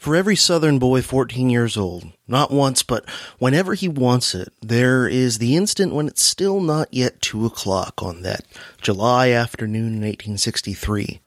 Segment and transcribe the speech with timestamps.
[0.00, 3.06] For every Southern boy 14 years old, not once, but
[3.38, 8.02] whenever he wants it, there is the instant when it's still not yet two o'clock
[8.02, 8.46] on that
[8.80, 11.20] July afternoon in 1863.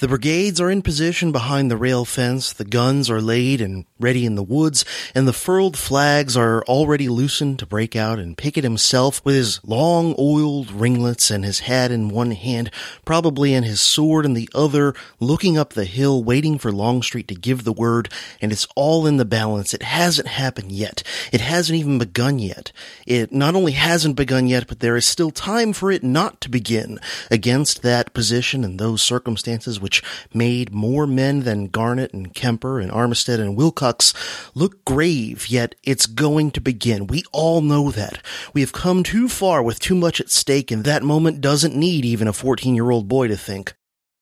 [0.00, 4.24] The brigades are in position behind the rail fence, the guns are laid and ready
[4.24, 8.62] in the woods, and the furled flags are already loosened to break out, and Pickett
[8.62, 12.70] himself, with his long oiled ringlets and his hat in one hand,
[13.04, 17.34] probably and his sword in the other, looking up the hill, waiting for Longstreet to
[17.34, 18.08] give the word,
[18.40, 19.74] and it's all in the balance.
[19.74, 21.02] It hasn't happened yet.
[21.32, 22.70] It hasn't even begun yet.
[23.04, 26.48] It not only hasn't begun yet, but there is still time for it not to
[26.48, 27.00] begin
[27.32, 30.02] against that position and those circumstances which
[30.34, 34.12] made more men than Garnett and Kemper and Armistead and Wilcox
[34.54, 37.06] look grave, yet it's going to begin.
[37.06, 38.22] We all know that.
[38.52, 42.04] We have come too far with too much at stake, and that moment doesn't need
[42.04, 43.74] even a 14 year old boy to think.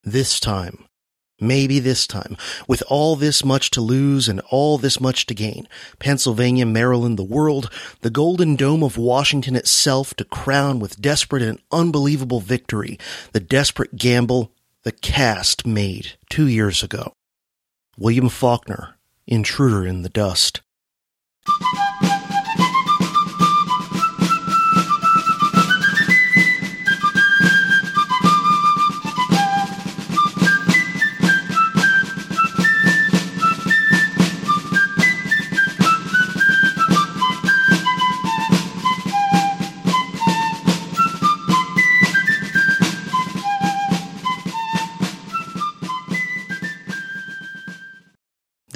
[0.04, 0.84] This time.
[1.40, 5.68] Maybe this time, with all this much to lose and all this much to gain,
[5.98, 11.58] Pennsylvania, Maryland, the world, the golden dome of Washington itself to crown with desperate and
[11.70, 12.98] unbelievable victory,
[13.32, 14.52] the desperate gamble
[14.86, 17.12] the cast made two years ago.
[17.98, 18.94] William Faulkner,
[19.26, 20.60] Intruder in the Dust.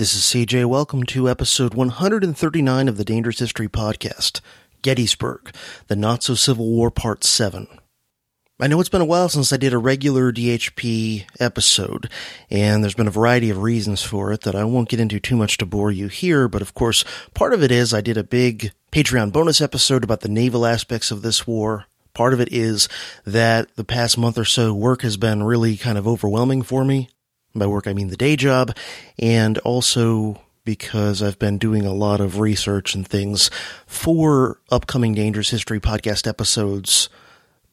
[0.01, 0.65] This is CJ.
[0.65, 4.41] Welcome to episode 139 of the Dangerous History Podcast
[4.81, 5.55] Gettysburg,
[5.89, 7.69] the Not So Civil War Part 7.
[8.59, 12.09] I know it's been a while since I did a regular DHP episode,
[12.49, 15.37] and there's been a variety of reasons for it that I won't get into too
[15.37, 18.25] much to bore you here, but of course, part of it is I did a
[18.25, 21.85] big Patreon bonus episode about the naval aspects of this war.
[22.15, 22.89] Part of it is
[23.27, 27.11] that the past month or so work has been really kind of overwhelming for me.
[27.55, 28.77] By work, I mean the day job,
[29.19, 33.51] and also because I've been doing a lot of research and things
[33.87, 37.09] for upcoming Dangerous History podcast episodes,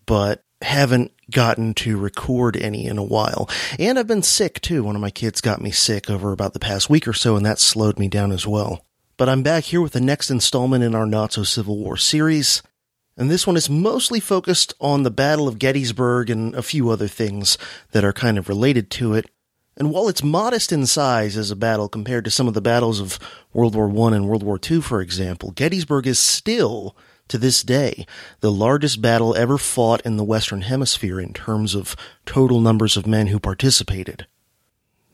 [0.06, 3.50] but haven't gotten to record any in a while.
[3.78, 4.84] And I've been sick too.
[4.84, 7.46] One of my kids got me sick over about the past week or so, and
[7.46, 8.84] that slowed me down as well.
[9.18, 12.64] But I'm back here with the next installment in our Not So Civil War series.
[13.18, 17.08] And this one is mostly focused on the Battle of Gettysburg and a few other
[17.08, 17.58] things
[17.92, 19.30] that are kind of related to it.
[19.78, 23.00] And while it's modest in size as a battle compared to some of the battles
[23.00, 23.20] of
[23.54, 28.08] World War I and World War II, for example, Gettysburg is still, to this day,
[28.40, 31.96] the largest battle ever fought in the Western Hemisphere in terms of
[32.26, 34.26] total numbers of men who participated.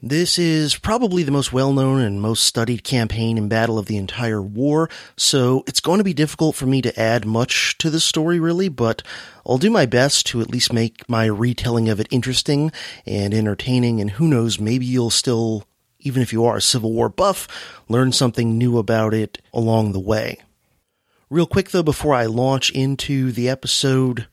[0.06, 4.42] This is probably the most well-known and most studied campaign and battle of the entire
[4.42, 8.38] war, so it's going to be difficult for me to add much to the story
[8.38, 9.02] really, but
[9.46, 12.74] I'll do my best to at least make my retelling of it interesting
[13.06, 15.64] and entertaining, and who knows, maybe you'll still,
[16.02, 17.48] even if you are a Civil War buff,
[17.88, 20.38] learn something new about it along the way.
[21.30, 24.28] Real quick though, before I launch into the episode,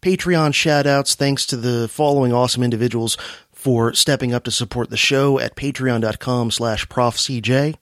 [0.00, 3.18] Patreon shoutouts thanks to the following awesome individuals
[3.60, 7.76] for stepping up to support the show at patreon.com slash profcj.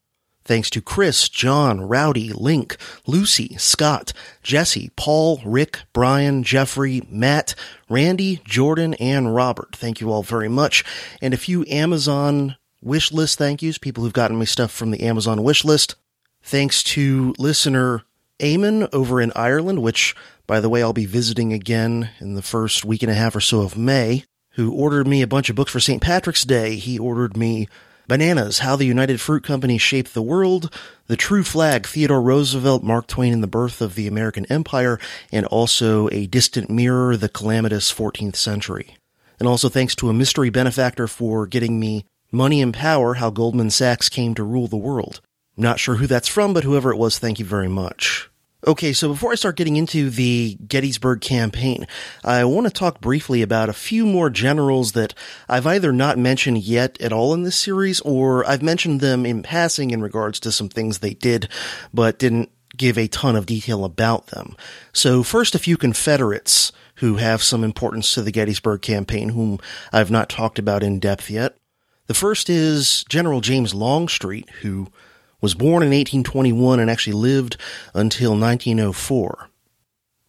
[0.45, 4.13] Thanks to Chris, John, Rowdy, Link, Lucy, Scott,
[4.43, 7.55] Jesse, Paul, Rick, Brian, Jeffrey, Matt,
[7.89, 9.77] Randy, Jordan, and Robert.
[9.77, 10.85] Thank you all very much.
[11.23, 15.03] And a few Amazon wish list thank yous, people who've gotten me stuff from the
[15.03, 15.95] Amazon wish list.
[16.43, 18.03] Thanks to listener
[18.41, 20.17] Eamon over in Ireland, which,
[20.49, 23.41] by the way, I'll be visiting again in the first week and a half or
[23.41, 24.25] so of May
[24.59, 26.03] who ordered me a bunch of books for St.
[26.03, 26.75] Patrick's Day.
[26.75, 27.69] He ordered me
[28.09, 30.75] Bananas, How the United Fruit Company Shaped the World,
[31.07, 34.99] The True Flag, Theodore Roosevelt, Mark Twain and the Birth of the American Empire,
[35.31, 38.97] and also A Distant Mirror, The Calamitous 14th Century.
[39.39, 43.71] And also thanks to a mystery benefactor for getting me Money and Power, How Goldman
[43.71, 45.21] Sachs Came to Rule the World.
[45.57, 48.28] Not sure who that's from, but whoever it was, thank you very much.
[48.67, 51.87] Okay, so before I start getting into the Gettysburg campaign,
[52.25, 55.15] I want to talk briefly about a few more generals that
[55.49, 59.45] I've either not mentioned yet at all in this series, or I've mentioned them in
[59.45, 61.49] passing in regards to some things they did,
[61.95, 64.57] but didn't give a ton of detail about them.
[64.93, 69.61] So first, a few Confederates who have some importance to the Gettysburg campaign, whom
[69.93, 71.57] I've not talked about in depth yet.
[72.09, 74.89] The first is General James Longstreet, who
[75.41, 77.57] was born in 1821 and actually lived
[77.95, 79.49] until 1904.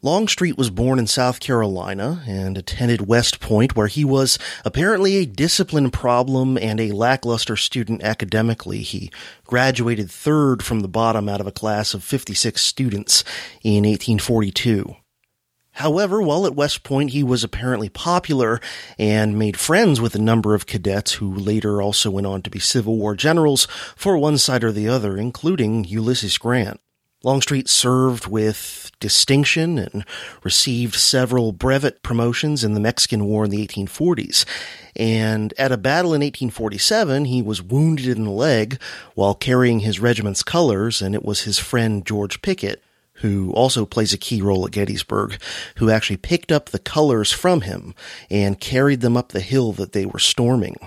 [0.02, 5.26] Longstreet was born in South Carolina and attended West Point, where he was apparently a
[5.26, 8.82] discipline problem and a lackluster student academically.
[8.82, 9.12] He
[9.46, 13.26] graduated third from the bottom out of a class of 56 students
[13.62, 14.96] in 1842.
[15.80, 18.60] However, while at West Point, he was apparently popular
[18.98, 22.60] and made friends with a number of cadets who later also went on to be
[22.60, 23.66] Civil War generals
[23.96, 26.82] for one side or the other, including Ulysses Grant.
[27.24, 30.04] Longstreet served with distinction and
[30.44, 34.44] received several brevet promotions in the Mexican War in the 1840s.
[34.98, 38.82] And at a battle in 1847, he was wounded in the leg
[39.16, 42.84] while carrying his regiment's colors, and it was his friend George Pickett,
[43.20, 45.42] who also plays a key role at Gettysburg,
[45.78, 47.94] who actually picked up the colors from him
[48.30, 50.78] and carried them up the hill that they were storming.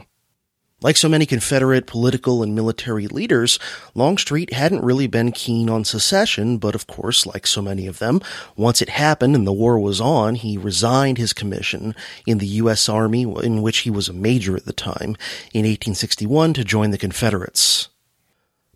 [0.82, 3.60] Like so many Confederate political and military leaders,
[3.94, 8.20] Longstreet hadn't really been keen on secession, but of course, like so many of them,
[8.56, 11.94] once it happened and the war was on, he resigned his commission
[12.26, 12.88] in the U.S.
[12.88, 15.16] Army, in which he was a major at the time,
[15.54, 17.88] in 1861 to join the Confederates.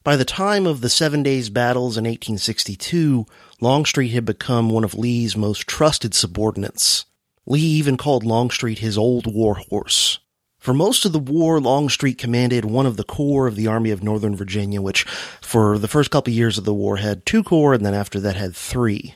[0.05, 3.27] By the time of the Seven Days Battles in 1862,
[3.61, 7.07] Longstreet had become one of Lee's most trusted subordinates.
[7.47, 10.19] Lee even called Longstreet his old war horse.
[10.59, 14.03] For most of the war, Longstreet commanded one of the corps of the Army of
[14.03, 15.05] Northern Virginia, which
[15.41, 18.37] for the first couple years of the war had two corps and then after that
[18.37, 19.15] had three.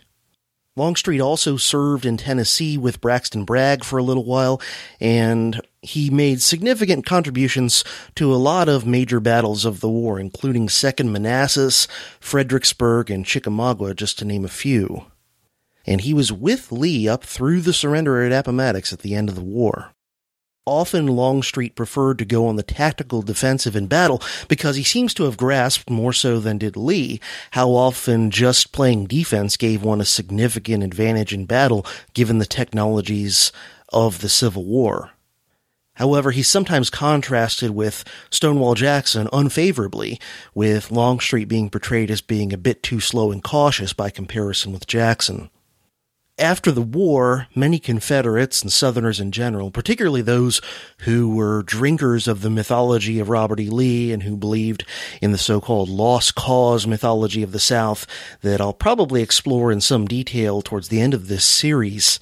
[0.80, 4.62] Longstreet also served in Tennessee with Braxton Bragg for a little while,
[4.98, 7.84] and he made significant contributions
[8.14, 11.86] to a lot of major battles of the war, including Second Manassas,
[12.18, 15.04] Fredericksburg, and Chickamauga, just to name a few.
[15.86, 19.34] And he was with Lee up through the surrender at Appomattox at the end of
[19.34, 19.92] the war.
[20.70, 25.24] Often Longstreet preferred to go on the tactical defensive in battle because he seems to
[25.24, 27.20] have grasped more so than did Lee
[27.50, 31.84] how often just playing defense gave one a significant advantage in battle
[32.14, 33.50] given the technologies
[33.88, 35.10] of the Civil War.
[35.94, 40.20] However, he's sometimes contrasted with Stonewall Jackson unfavorably,
[40.54, 44.86] with Longstreet being portrayed as being a bit too slow and cautious by comparison with
[44.86, 45.50] Jackson.
[46.40, 50.62] After the war, many Confederates and Southerners in general, particularly those
[51.00, 53.68] who were drinkers of the mythology of Robert E.
[53.68, 54.86] Lee and who believed
[55.20, 58.06] in the so-called lost cause mythology of the South
[58.40, 62.18] that I'll probably explore in some detail towards the end of this series,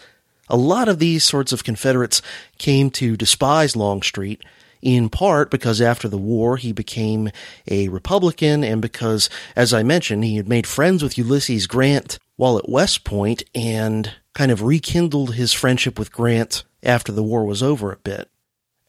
[0.49, 2.20] a lot of these sorts of Confederates
[2.59, 4.43] came to despise Longstreet
[4.83, 7.31] in part because after the war he became
[7.67, 12.59] a Republican and because, as I mentioned, he had made friends with Ulysses Grant while
[12.59, 17.63] at West Point and kind of rekindled his friendship with Grant after the war was
[17.63, 18.31] over a bit.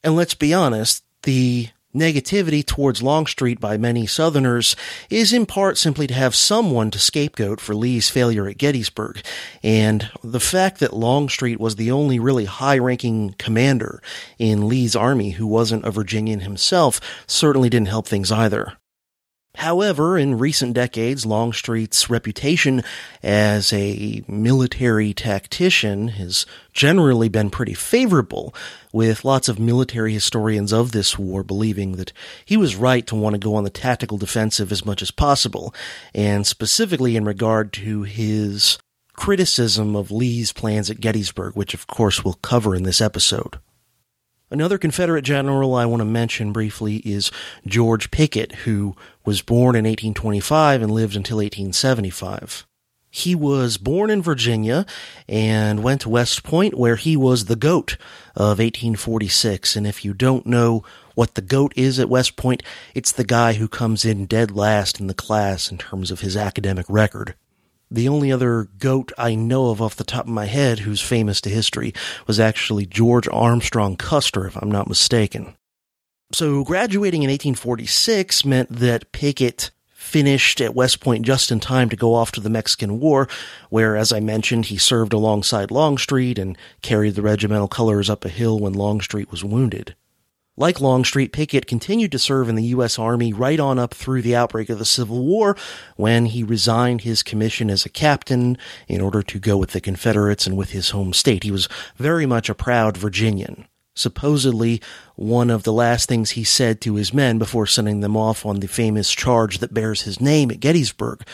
[0.04, 4.76] And let's be honest, the Negativity towards Longstreet by many Southerners
[5.10, 9.26] is in part simply to have someone to scapegoat for Lee's failure at Gettysburg,
[9.64, 14.04] and the fact that Longstreet was the only really high-ranking commander
[14.38, 18.74] in Lee's army who wasn't a Virginian himself certainly didn't help things either.
[19.60, 22.82] However, in recent decades, Longstreet's reputation
[23.22, 28.56] as a military tactician has generally been pretty favorable,
[28.94, 32.14] with lots of military historians of this war believing that
[32.46, 35.76] he was right to want to go on the tactical defensive as much as possible,
[36.16, 38.78] and specifically in regard to his
[39.18, 43.60] criticism of Lee's plans at Gettysburg, which of course we'll cover in this episode.
[44.52, 47.32] Another Confederate general I want to mention briefly is
[47.68, 52.66] George Pickett, who was born in 1825 and lived until 1875.
[53.12, 54.88] He was born in Virginia
[55.28, 57.98] and went to West Point where he was the GOAT
[58.36, 59.76] of 1846.
[59.76, 60.84] And if you don't know
[61.14, 62.64] what the GOAT is at West Point,
[62.96, 66.36] it's the guy who comes in dead last in the class in terms of his
[66.36, 67.36] academic record.
[67.92, 71.42] The only other goat I know of off the top of my head who's famous
[71.42, 71.94] to history
[72.28, 75.56] was actually George Armstrong Custer, if I'm not mistaken.
[76.32, 81.96] So graduating in 1846 meant that Pickett finished at West Point just in time to
[81.96, 83.28] go off to the Mexican War,
[83.70, 88.30] where, as I mentioned, he served alongside Longstreet and carried the regimental colors up a
[88.30, 89.96] hill when Longstreet was wounded.
[90.60, 93.00] Like Longstreet, Pickett continued to serve in the U.S.
[93.00, 95.56] Army right on up through the outbreak of the Civil War
[95.96, 100.46] when he resigned his commission as a captain in order to go with the Confederates
[100.46, 101.44] and with his home state.
[101.44, 103.70] He was very much a proud Virginian.
[103.96, 104.82] Supposedly,
[105.16, 108.60] one of the last things he said to his men before sending them off on
[108.60, 111.26] the famous charge that bears his name at Gettysburg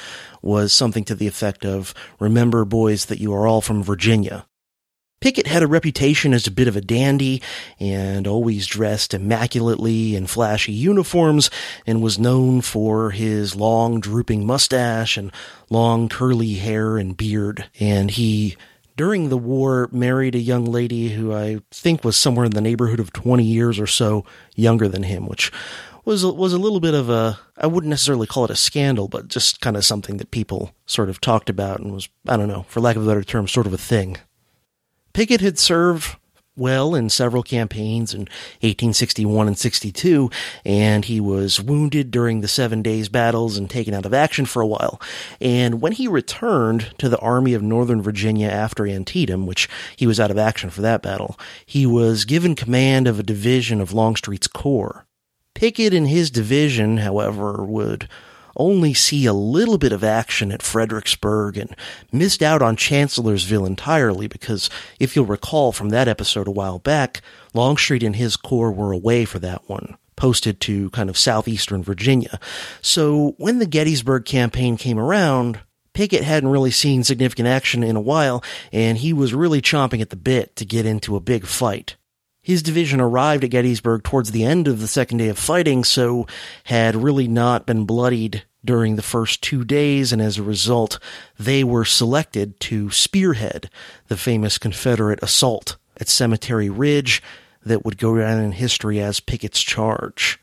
[0.43, 4.45] was something to the effect of, Remember, boys, that you are all from Virginia.
[5.21, 7.41] Pickett had a reputation as a bit of a dandy
[7.79, 11.49] and always dressed immaculately in flashy uniforms
[11.87, 15.31] and was known for his long drooping mustache and
[15.69, 17.69] long curly hair and beard.
[17.79, 18.55] And he
[18.97, 22.99] during the war married a young lady who I think was somewhere in the neighborhood
[22.99, 25.51] of 20 years or so younger than him, which
[26.03, 29.27] was was a little bit of a I wouldn't necessarily call it a scandal, but
[29.27, 32.65] just kind of something that people sort of talked about and was I don't know,
[32.69, 34.17] for lack of a better term, sort of a thing.
[35.15, 36.17] Pickett had served
[36.57, 38.23] well in several campaigns in
[38.59, 40.29] 1861 and 62,
[40.65, 44.61] and he was wounded during the Seven Days battles and taken out of action for
[44.61, 44.99] a while.
[45.39, 50.19] And when he returned to the Army of Northern Virginia after Antietam, which he was
[50.19, 54.47] out of action for that battle, he was given command of a division of Longstreet's
[54.47, 55.05] Corps.
[55.53, 58.09] Pickett and his division, however, would
[58.55, 61.75] only see a little bit of action at Fredericksburg and
[62.11, 64.69] missed out on Chancellorsville entirely because,
[64.99, 67.21] if you'll recall from that episode a while back,
[67.53, 72.39] Longstreet and his corps were away for that one, posted to kind of southeastern Virginia.
[72.81, 75.59] So when the Gettysburg campaign came around,
[75.93, 80.09] Pickett hadn't really seen significant action in a while, and he was really chomping at
[80.09, 81.95] the bit to get into a big fight.
[82.45, 86.27] His division arrived at Gettysburg towards the end of the second day of fighting, so
[86.65, 90.99] had really not been bloodied during the first two days, and as a result,
[91.39, 93.67] they were selected to spearhead
[94.09, 97.23] the famous Confederate assault at Cemetery Ridge
[97.65, 100.39] that would go down in history as Pickett's Charge.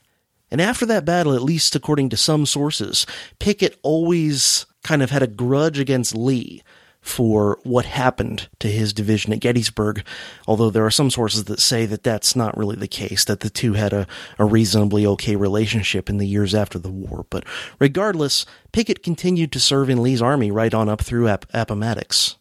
[0.50, 3.06] And after that battle, at least according to some sources,
[3.38, 6.64] Pickett always kind of had a grudge against Lee
[7.02, 10.04] for what happened to his division at Gettysburg,
[10.46, 13.50] although there are some sources that say that that's not really the case, that the
[13.50, 14.06] two had a,
[14.38, 17.26] a reasonably okay relationship in the years after the war.
[17.28, 17.44] But
[17.80, 22.36] regardless, Pickett continued to serve in Lee's army right on up through App- Appomattox.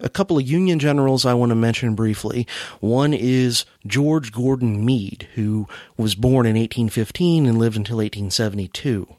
[0.00, 2.46] A couple of Union generals I want to mention briefly.
[2.80, 9.16] One is George Gordon Meade, who was born in 1815 and lived until 1872.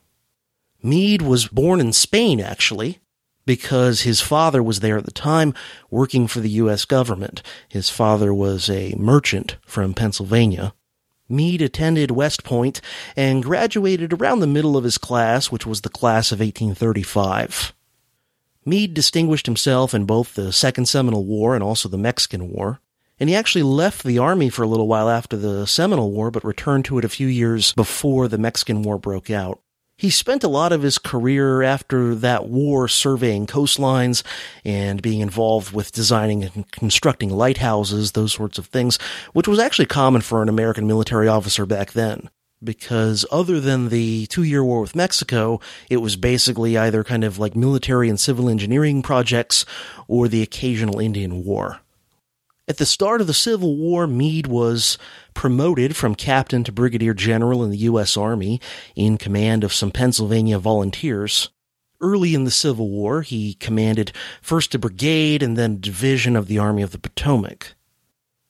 [0.84, 3.00] Meade was born in Spain, actually,
[3.46, 5.54] because his father was there at the time
[5.90, 6.86] working for the U.S.
[6.86, 7.42] government.
[7.70, 10.74] His father was a merchant from Pennsylvania.
[11.28, 12.82] Meade attended West Point
[13.16, 17.74] and graduated around the middle of his class, which was the class of 1835.
[18.64, 22.80] Meade distinguished himself in both the Second Seminole War and also the Mexican War.
[23.20, 26.44] And he actually left the army for a little while after the Seminole War, but
[26.44, 29.62] returned to it a few years before the Mexican War broke out.
[29.98, 34.24] He spent a lot of his career after that war surveying coastlines
[34.66, 38.98] and being involved with designing and constructing lighthouses, those sorts of things,
[39.32, 42.30] which was actually common for an American military officer back then.
[42.62, 47.40] Because other than the two year war with Mexico, it was basically either kind of
[47.40, 49.66] like military and civil engineering projects
[50.10, 51.80] or the occasional Indian war.
[52.68, 54.98] At the start of the Civil War, Meade was
[55.36, 58.18] promoted from captain to brigadier general in the U.S.
[58.18, 58.60] Army
[58.96, 61.50] in command of some Pennsylvania volunteers.
[62.02, 66.48] Early in the Civil War, he commanded first a brigade and then a division of
[66.48, 67.76] the Army of the Potomac.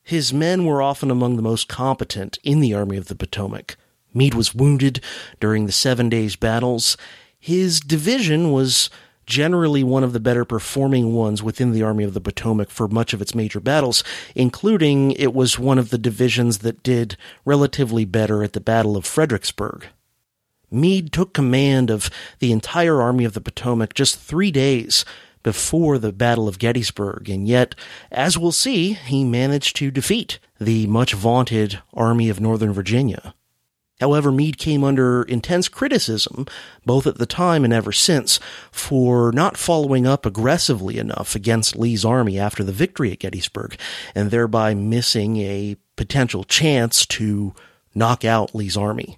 [0.02, 3.76] His men were often among the most competent in the Army of the Potomac.
[4.14, 5.02] Meade was wounded
[5.42, 6.96] during the Seven Days battles.
[7.38, 8.90] His division was
[9.26, 13.14] generally one of the better performing ones within the Army of the Potomac for much
[13.14, 14.04] of its major battles,
[14.36, 19.06] including it was one of the divisions that did relatively better at the Battle of
[19.06, 19.88] Fredericksburg.
[20.72, 25.06] Meade took command of the entire Army of the Potomac just three days
[25.44, 27.76] before the Battle of Gettysburg, and yet,
[28.12, 33.36] as we'll see, he managed to defeat the much vaunted Army of Northern Virginia.
[34.02, 36.46] However, Meade came under intense criticism,
[36.86, 38.40] both at the time and ever since,
[38.72, 43.78] for not following up aggressively enough against Lee's army after the victory at Gettysburg,
[44.14, 47.54] and thereby missing a potential chance to
[47.94, 49.18] knock out Lee's army.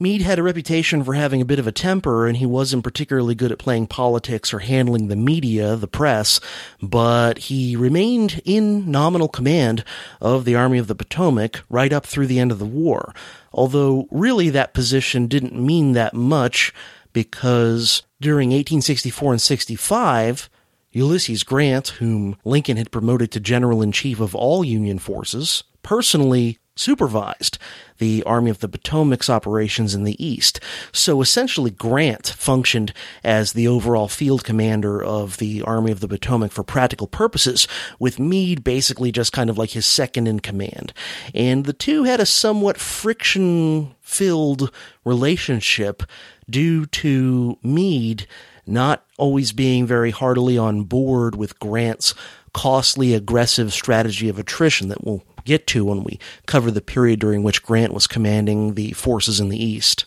[0.00, 3.36] Meade had a reputation for having a bit of a temper, and he wasn't particularly
[3.36, 6.40] good at playing politics or handling the media, the press,
[6.82, 9.84] but he remained in nominal command
[10.20, 13.14] of the Army of the Potomac right up through the end of the war.
[13.52, 16.74] Although, really, that position didn't mean that much
[17.12, 20.50] because during 1864 and 65,
[20.90, 26.58] Ulysses Grant, whom Lincoln had promoted to general in chief of all Union forces, personally
[26.76, 27.58] supervised
[27.98, 30.60] the Army of the Potomac's operations in the East.
[30.92, 36.50] So essentially, Grant functioned as the overall field commander of the Army of the Potomac
[36.52, 40.92] for practical purposes, with Meade basically just kind of like his second in command.
[41.34, 44.72] And the two had a somewhat friction filled
[45.04, 46.02] relationship
[46.48, 48.26] due to Meade
[48.66, 52.14] not always being very heartily on board with Grant's
[52.52, 57.42] costly aggressive strategy of attrition that we'll get to when we cover the period during
[57.42, 60.06] which Grant was commanding the forces in the East.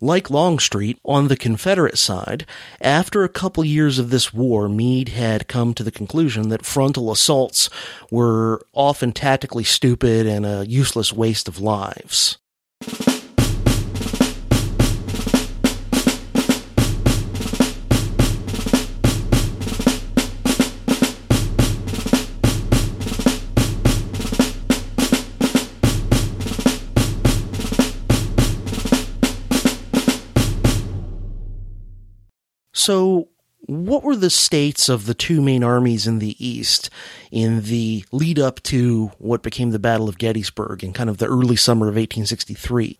[0.00, 2.44] Like Longstreet, on the Confederate side,
[2.82, 7.10] after a couple years of this war, Meade had come to the conclusion that frontal
[7.10, 7.70] assaults
[8.10, 12.36] were often tactically stupid and a useless waste of lives.
[32.76, 33.28] So,
[33.60, 36.90] what were the states of the two main armies in the East
[37.32, 41.26] in the lead up to what became the Battle of Gettysburg in kind of the
[41.26, 42.98] early summer of 1863?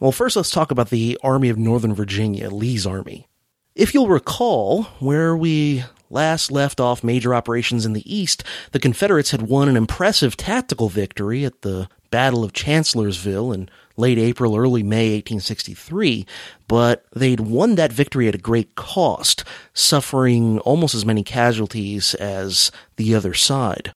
[0.00, 3.28] Well, first let's talk about the Army of Northern Virginia, Lee's army.
[3.76, 9.30] If you'll recall, where we last left off major operations in the East, the Confederates
[9.30, 14.82] had won an impressive tactical victory at the Battle of Chancellorsville in late April, early
[14.82, 16.26] May 1863,
[16.68, 19.44] but they'd won that victory at a great cost,
[19.74, 23.92] suffering almost as many casualties as the other side.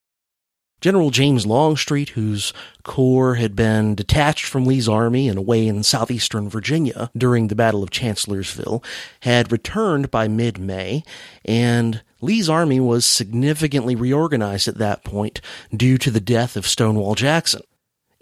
[0.79, 6.49] General James Longstreet, whose corps had been detached from Lee's army and away in southeastern
[6.49, 8.83] Virginia during the Battle of Chancellorsville,
[9.21, 11.03] had returned by mid-May,
[11.43, 15.41] and Lee's army was significantly reorganized at that point
[15.75, 17.61] due to the death of Stonewall Jackson.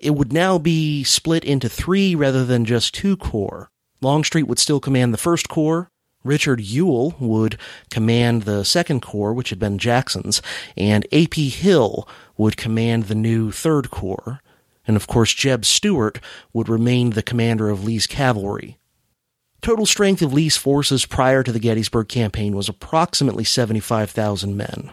[0.06, 3.72] It would now be split into three rather than just two corps.
[4.02, 5.90] Longstreet would still command the first corps.
[6.24, 7.58] Richard Ewell would
[7.90, 10.44] command the second corps, which had been Jackson's,
[10.78, 11.50] and A.P.
[11.50, 12.08] Hill
[12.38, 14.42] would command the new third corps.
[14.86, 16.20] And of course, Jeb Stuart
[16.54, 18.78] would remain the commander of Lee's cavalry.
[19.64, 24.92] Total strength of Lee's forces prior to the Gettysburg campaign was approximately 75,000 men.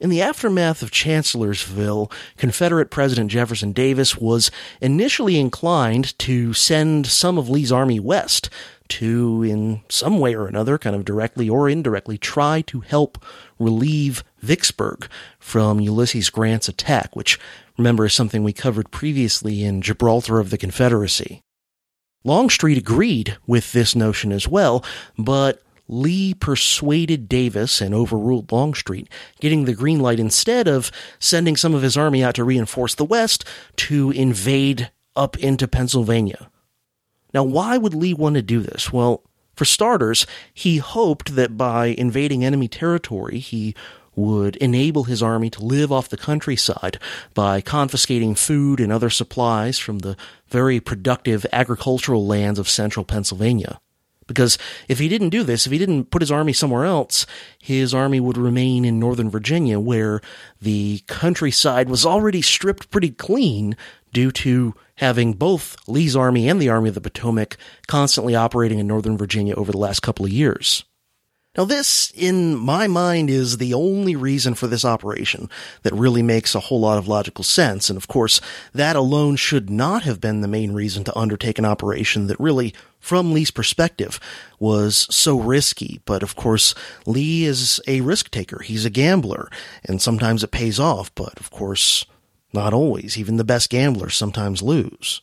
[0.00, 4.50] In the aftermath of Chancellorsville, Confederate President Jefferson Davis was
[4.80, 8.48] initially inclined to send some of Lee's army west
[8.90, 13.24] to, in some way or another, kind of directly or indirectly, try to help
[13.58, 15.08] relieve Vicksburg
[15.40, 17.38] from Ulysses Grant's attack, which,
[17.76, 21.42] remember, is something we covered previously in Gibraltar of the Confederacy.
[22.22, 24.84] Longstreet agreed with this notion as well,
[25.18, 29.08] but Lee persuaded Davis and overruled Longstreet,
[29.40, 33.04] getting the green light instead of sending some of his army out to reinforce the
[33.04, 33.44] West
[33.76, 36.50] to invade up into Pennsylvania.
[37.34, 38.92] Now, why would Lee want to do this?
[38.92, 39.22] Well,
[39.54, 43.74] for starters, he hoped that by invading enemy territory, he
[44.14, 46.98] would enable his army to live off the countryside
[47.34, 50.16] by confiscating food and other supplies from the
[50.48, 53.80] very productive agricultural lands of central Pennsylvania.
[54.28, 57.26] Because if he didn't do this, if he didn't put his army somewhere else,
[57.58, 60.20] his army would remain in northern Virginia where
[60.60, 63.76] the countryside was already stripped pretty clean
[64.12, 68.86] due to having both Lee's army and the Army of the Potomac constantly operating in
[68.86, 70.84] northern Virginia over the last couple of years.
[71.58, 75.50] Now, this, in my mind, is the only reason for this operation
[75.82, 77.90] that really makes a whole lot of logical sense.
[77.90, 78.40] And of course,
[78.72, 82.72] that alone should not have been the main reason to undertake an operation that really,
[83.00, 84.20] from Lee's perspective,
[84.60, 86.00] was so risky.
[86.04, 88.60] But of course, Lee is a risk taker.
[88.62, 89.50] He's a gambler,
[89.84, 91.12] and sometimes it pays off.
[91.16, 92.06] But of course,
[92.52, 93.18] not always.
[93.18, 95.22] Even the best gamblers sometimes lose.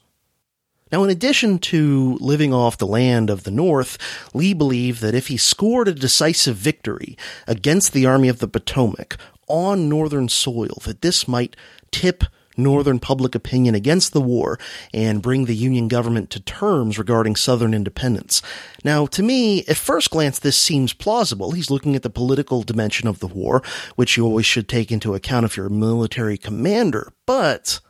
[0.96, 3.98] Now, in addition to living off the land of the North,
[4.34, 9.18] Lee believed that if he scored a decisive victory against the Army of the Potomac
[9.50, 11.58] on Northern soil, that this might
[11.92, 12.24] tip
[12.56, 14.58] Northern public opinion against the war
[14.94, 18.42] and bring the Union government to terms regarding Southern independence.
[18.86, 21.52] Now, to me, at first glance, this seems plausible.
[21.52, 23.62] He's looking at the political dimension of the war,
[23.98, 27.82] which you always should take into account if you're a military commander, but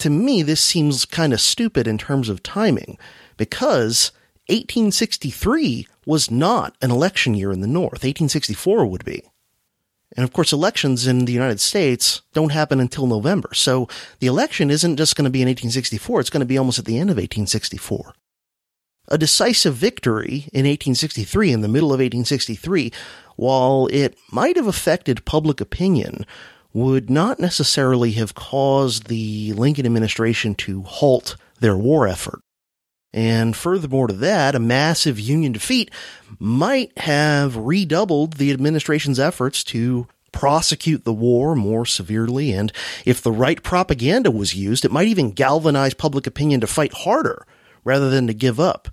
[0.00, 2.98] to me, this seems kind of stupid in terms of timing
[3.36, 4.12] because
[4.48, 8.02] 1863 was not an election year in the North.
[8.02, 9.22] 1864 would be.
[10.16, 13.50] And of course, elections in the United States don't happen until November.
[13.54, 16.20] So the election isn't just going to be in 1864.
[16.20, 18.14] It's going to be almost at the end of 1864.
[19.08, 22.92] A decisive victory in 1863, in the middle of 1863,
[23.36, 26.26] while it might have affected public opinion,
[26.72, 32.40] would not necessarily have caused the Lincoln administration to halt their war effort.
[33.12, 35.90] And furthermore to that, a massive Union defeat
[36.38, 42.52] might have redoubled the administration's efforts to prosecute the war more severely.
[42.52, 42.72] And
[43.04, 47.44] if the right propaganda was used, it might even galvanize public opinion to fight harder
[47.82, 48.88] rather than to give up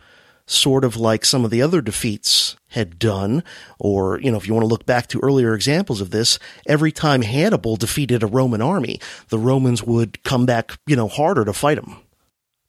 [0.47, 3.43] sort of like some of the other defeats had done,
[3.79, 6.91] or, you know, if you want to look back to earlier examples of this, every
[6.91, 11.53] time Hannibal defeated a Roman army, the Romans would come back, you know, harder to
[11.53, 11.97] fight him.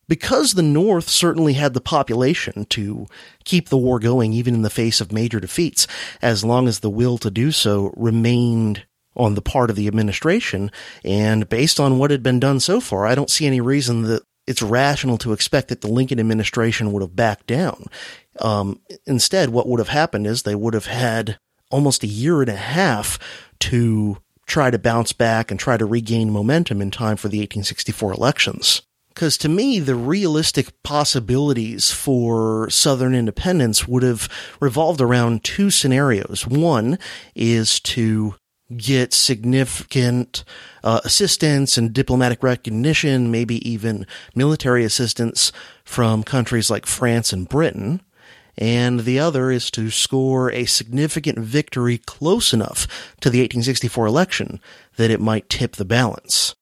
[0.08, 3.06] Because the North certainly had the population to
[3.44, 5.86] keep the war going even in the face of major defeats,
[6.22, 10.70] as long as the will to do so remained on the part of the administration,
[11.04, 14.22] and based on what had been done so far, I don't see any reason that
[14.48, 17.84] it's rational to expect that the Lincoln administration would have backed down.
[18.40, 21.38] Um, instead, what would have happened is they would have had
[21.70, 23.18] almost a year and a half
[23.60, 28.14] to try to bounce back and try to regain momentum in time for the 1864
[28.14, 28.80] elections.
[29.10, 34.30] Because to me, the realistic possibilities for Southern independence would have
[34.60, 36.46] revolved around two scenarios.
[36.46, 36.98] One
[37.34, 38.36] is to
[38.76, 40.44] get significant
[40.84, 45.52] uh, assistance and diplomatic recognition, maybe even military assistance
[45.84, 48.02] from countries like France and Britain.
[48.58, 52.86] And the other is to score a significant victory close enough
[53.20, 54.60] to the 1864 election
[54.96, 56.56] that it might tip the balance.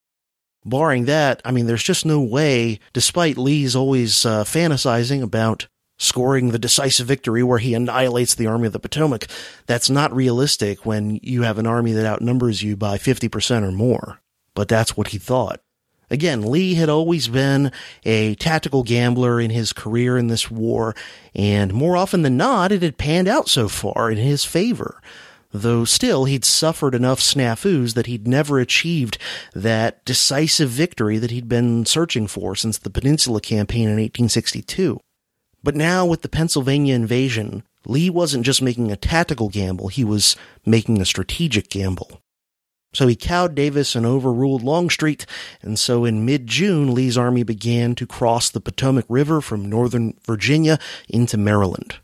[0.65, 6.51] Barring that, I mean, there's just no way, despite Lee's always uh, fantasizing about scoring
[6.51, 9.27] the decisive victory where he annihilates the Army of the Potomac.
[9.67, 14.21] That's not realistic when you have an army that outnumbers you by 50% or more.
[14.55, 15.61] But that's what he thought.
[16.09, 17.73] Again, Lee had always been
[18.05, 20.95] a tactical gambler in his career in this war,
[21.35, 25.01] and more often than not, it had panned out so far in his favor.
[25.53, 29.19] Though still, he'd suffered enough snafus that he'd never achieved
[29.55, 35.01] that decisive victory that he'd been searching for since the Peninsula Campaign in 1862.
[35.63, 40.37] But now with the Pennsylvania invasion, Lee wasn't just making a tactical gamble, he was
[40.65, 42.21] making a strategic gamble.
[42.93, 45.27] So he cowed Davis and overruled Longstreet,
[45.61, 50.79] and so in mid-June, Lee's army began to cross the Potomac River from northern Virginia
[51.09, 51.97] into Maryland.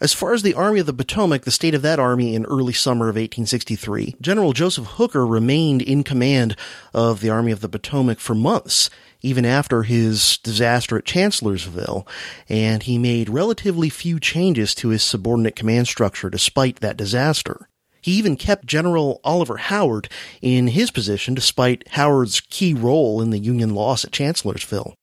[0.00, 2.72] As far as the Army of the Potomac, the state of that army in early
[2.72, 6.56] summer of 1863, General Joseph Hooker remained in command
[6.92, 8.90] of the Army of the Potomac for months,
[9.22, 12.06] even after his disaster at Chancellorsville,
[12.48, 17.68] and he made relatively few changes to his subordinate command structure despite that disaster.
[18.00, 20.08] He even kept General Oliver Howard
[20.40, 24.94] in his position despite Howard's key role in the Union loss at Chancellorsville.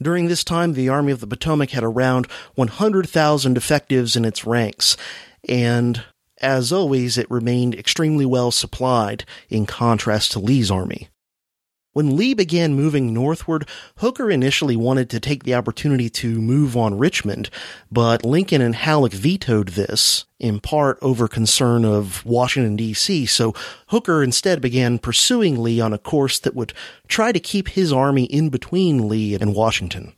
[0.00, 4.96] During this time, the Army of the Potomac had around 100,000 effectives in its ranks,
[5.46, 6.02] and
[6.40, 11.08] as always, it remained extremely well supplied in contrast to Lee's army.
[11.92, 16.96] When Lee began moving northward, Hooker initially wanted to take the opportunity to move on
[16.96, 17.50] Richmond,
[17.90, 23.54] but Lincoln and Halleck vetoed this, in part over concern of Washington DC, so
[23.88, 26.72] Hooker instead began pursuing Lee on a course that would
[27.08, 30.14] try to keep his army in between Lee and Washington.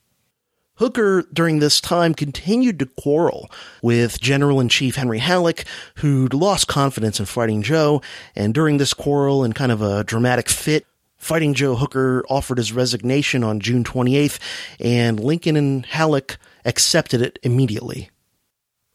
[0.78, 3.50] Hooker, during this time, continued to quarrel
[3.82, 5.64] with General in Chief Henry Halleck,
[5.96, 8.00] who'd lost confidence in Fighting Joe,
[8.36, 10.84] and during this quarrel, in kind of a dramatic fit,
[11.24, 14.38] Fighting Joe Hooker offered his resignation on June 28th,
[14.78, 18.10] and Lincoln and Halleck accepted it immediately.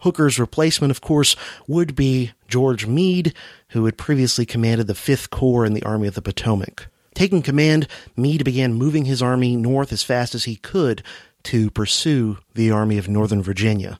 [0.01, 1.35] Hooker's replacement, of course,
[1.67, 3.33] would be George Meade,
[3.69, 6.85] who had previously commanded the 5th Corps in the Army of the Potomac.
[7.15, 11.01] Taking command, Meade began moving his army north as fast as he could
[11.45, 13.99] to pursue the Army of Northern Virginia.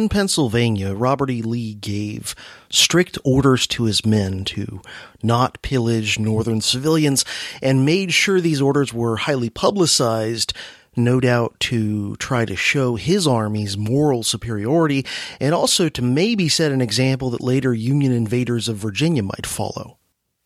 [0.00, 1.42] In Pennsylvania, Robert E.
[1.42, 2.34] Lee gave
[2.70, 4.80] strict orders to his men to
[5.22, 7.22] not pillage northern civilians
[7.60, 10.54] and made sure these orders were highly publicized,
[10.96, 15.04] no doubt to try to show his army's moral superiority
[15.38, 19.98] and also to maybe set an example that later Union invaders of Virginia might follow.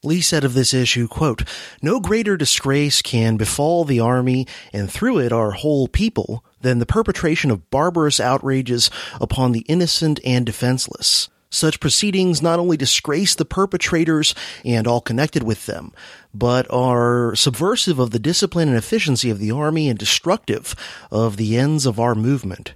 [0.04, 1.42] Lee said of this issue, quote,
[1.82, 6.86] No greater disgrace can befall the army and through it our whole people than the
[6.86, 8.90] perpetration of barbarous outrages
[9.20, 11.28] upon the innocent and defenseless.
[11.50, 15.92] Such proceedings not only disgrace the perpetrators and all connected with them,
[16.34, 20.74] but are subversive of the discipline and efficiency of the army and destructive
[21.12, 22.74] of the ends of our movement.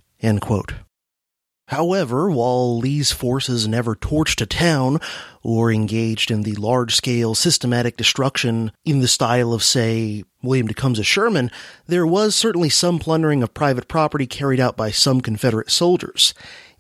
[1.69, 5.01] However, while Lee's forces never torched a town
[5.49, 11.03] or engaged in the large scale systematic destruction in the style of, say, William Tecumseh
[11.03, 11.51] Sherman,
[11.87, 16.35] there was certainly some plundering of private property carried out by some Confederate soldiers.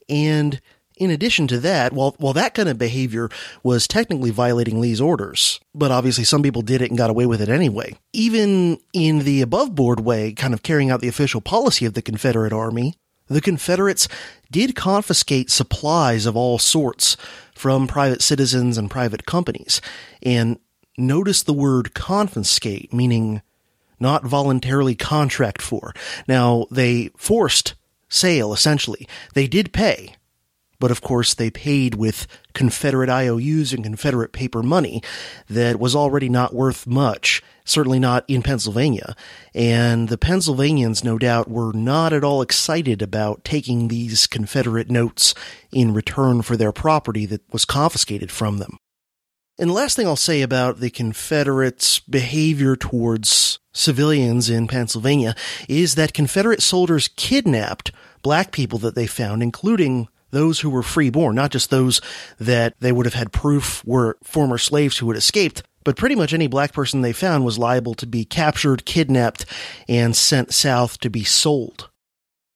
[0.06, 0.60] And
[0.98, 3.30] in addition to that, while, while that kind of behavior
[3.62, 7.40] was technically violating Lee's orders, but obviously some people did it and got away with
[7.40, 11.86] it anyway, even in the above board way, kind of carrying out the official policy
[11.86, 12.92] of the Confederate Army,
[13.28, 14.08] the Confederates
[14.50, 17.16] did confiscate supplies of all sorts
[17.58, 19.80] from private citizens and private companies.
[20.22, 20.58] And
[20.96, 23.42] notice the word confiscate, meaning
[23.98, 25.92] not voluntarily contract for.
[26.28, 27.74] Now, they forced
[28.08, 29.08] sale, essentially.
[29.34, 30.14] They did pay,
[30.78, 35.02] but of course they paid with Confederate IOUs and Confederate paper money
[35.48, 39.14] that was already not worth much, certainly not in Pennsylvania.
[39.54, 45.34] And the Pennsylvanians, no doubt, were not at all excited about taking these Confederate notes
[45.70, 48.78] in return for their property that was confiscated from them.
[49.58, 55.34] And the last thing I'll say about the Confederates' behavior towards civilians in Pennsylvania
[55.68, 57.90] is that Confederate soldiers kidnapped
[58.22, 62.00] black people that they found, including those who were freeborn, not just those
[62.38, 66.32] that they would have had proof were former slaves who had escaped, but pretty much
[66.32, 69.44] any black person they found was liable to be captured, kidnapped,
[69.88, 71.88] and sent south to be sold.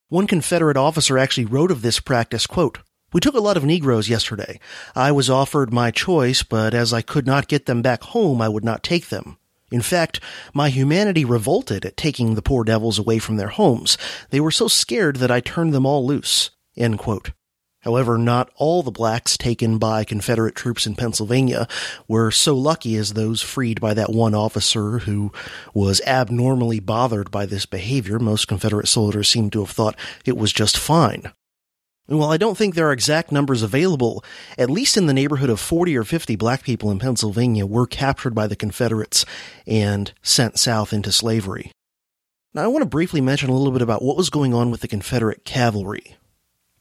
[0.08, 2.78] One Confederate officer actually wrote of this practice, quote,
[3.12, 4.58] we took a lot of Negroes yesterday.
[4.94, 8.48] I was offered my choice, but as I could not get them back home, I
[8.48, 9.36] would not take them.
[9.70, 10.20] In fact,
[10.52, 13.96] my humanity revolted at taking the poor devils away from their homes.
[14.30, 16.50] They were so scared that I turned them all loose.
[17.82, 21.66] However, not all the blacks taken by Confederate troops in Pennsylvania
[22.06, 25.32] were so lucky as those freed by that one officer who
[25.74, 28.18] was abnormally bothered by this behavior.
[28.18, 31.32] Most Confederate soldiers seem to have thought it was just fine.
[32.08, 34.24] And while I don't think there are exact numbers available,
[34.58, 38.34] at least in the neighborhood of 40 or 50 black people in Pennsylvania were captured
[38.34, 39.24] by the Confederates
[39.66, 41.72] and sent south into slavery.
[42.54, 44.82] Now I want to briefly mention a little bit about what was going on with
[44.82, 46.16] the Confederate cavalry.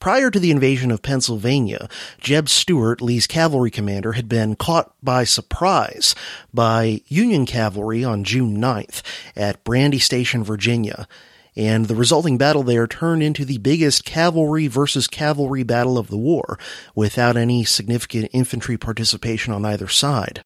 [0.02, 1.88] Prior to the invasion of Pennsylvania,
[2.20, 6.16] Jeb Stuart, Lee's cavalry commander, had been caught by surprise
[6.52, 9.04] by Union cavalry on June 9th
[9.36, 11.08] at Brandy Station, Virginia,
[11.56, 16.18] and the resulting battle there turned into the biggest cavalry versus cavalry battle of the
[16.18, 16.58] war,
[16.96, 20.42] without any significant infantry participation on either side.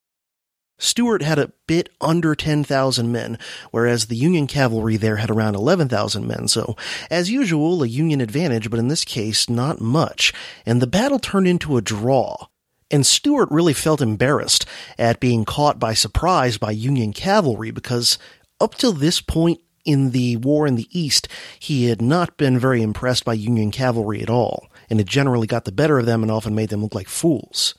[0.78, 3.38] Stuart had a bit under 10,000 men,
[3.70, 6.76] whereas the Union cavalry there had around 11,000 men, so,
[7.10, 10.32] as usual, a Union advantage, but in this case, not much,
[10.66, 12.46] and the battle turned into a draw.
[12.90, 14.66] And Stuart really felt embarrassed
[14.98, 18.18] at being caught by surprise by Union cavalry because
[18.60, 21.26] up till this point in the war in the East,
[21.58, 25.64] he had not been very impressed by Union cavalry at all, and had generally got
[25.64, 27.74] the better of them and often made them look like fools.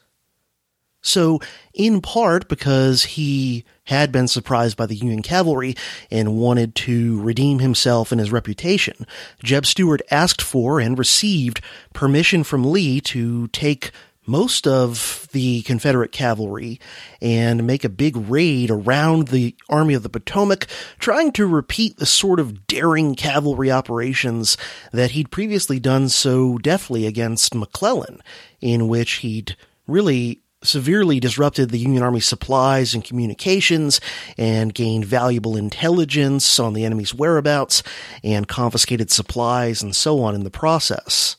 [1.07, 1.39] So,
[1.73, 5.75] in part because he had been surprised by the Union cavalry
[6.11, 9.07] and wanted to redeem himself and his reputation,
[9.41, 11.61] Jeb Stuart asked for and received
[11.93, 13.91] permission from Lee to take
[14.25, 16.77] most of the Confederate cavalry
[17.21, 20.67] and make a big raid around the Army of the Potomac,
[20.99, 24.57] trying to repeat the sort of daring cavalry operations
[24.91, 28.21] that he'd previously done so deftly against McClellan,
[28.59, 29.55] in which he'd
[29.87, 34.01] really severely disrupted the Union Army's supplies and communications
[34.37, 37.83] and gained valuable intelligence on the enemy's whereabouts
[38.23, 41.37] and confiscated supplies and so on in the process.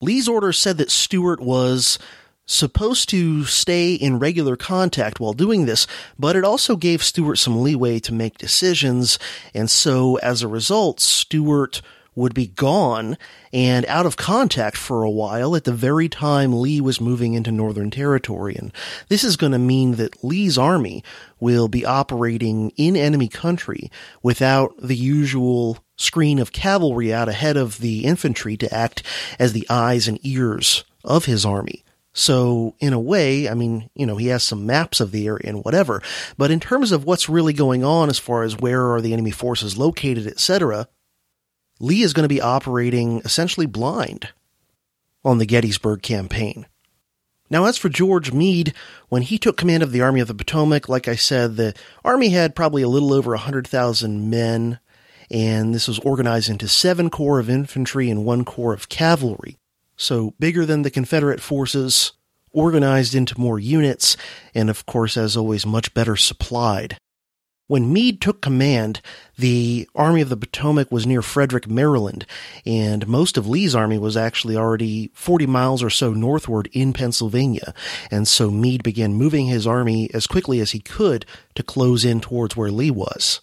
[0.00, 1.98] Lee's orders said that Stuart was
[2.46, 5.86] supposed to stay in regular contact while doing this,
[6.18, 9.18] but it also gave Stuart some leeway to make decisions,
[9.54, 11.80] and so as a result, Stuart
[12.14, 13.16] would be gone
[13.52, 17.52] and out of contact for a while at the very time Lee was moving into
[17.52, 18.56] Northern Territory.
[18.56, 18.72] And
[19.08, 21.04] this is going to mean that Lee's army
[21.38, 23.90] will be operating in enemy country
[24.22, 29.02] without the usual screen of cavalry out ahead of the infantry to act
[29.38, 31.84] as the eyes and ears of his army.
[32.12, 35.44] So in a way, I mean, you know, he has some maps of the area
[35.44, 36.02] and whatever,
[36.36, 39.30] but in terms of what's really going on as far as where are the enemy
[39.30, 40.88] forces located, etc.,
[41.80, 44.28] Lee is going to be operating essentially blind
[45.24, 46.66] on the Gettysburg campaign.
[47.48, 48.74] Now, as for George Meade,
[49.08, 52.28] when he took command of the Army of the Potomac, like I said, the Army
[52.28, 54.78] had probably a little over 100,000 men,
[55.30, 59.58] and this was organized into seven corps of infantry and one corps of cavalry.
[59.96, 62.12] So bigger than the Confederate forces,
[62.52, 64.16] organized into more units,
[64.54, 66.98] and of course, as always, much better supplied.
[67.70, 69.00] When Meade took command,
[69.38, 72.26] the Army of the Potomac was near Frederick, Maryland,
[72.66, 77.72] and most of Lee's army was actually already 40 miles or so northward in Pennsylvania.
[78.10, 82.20] And so Meade began moving his army as quickly as he could to close in
[82.20, 83.40] towards where Lee was.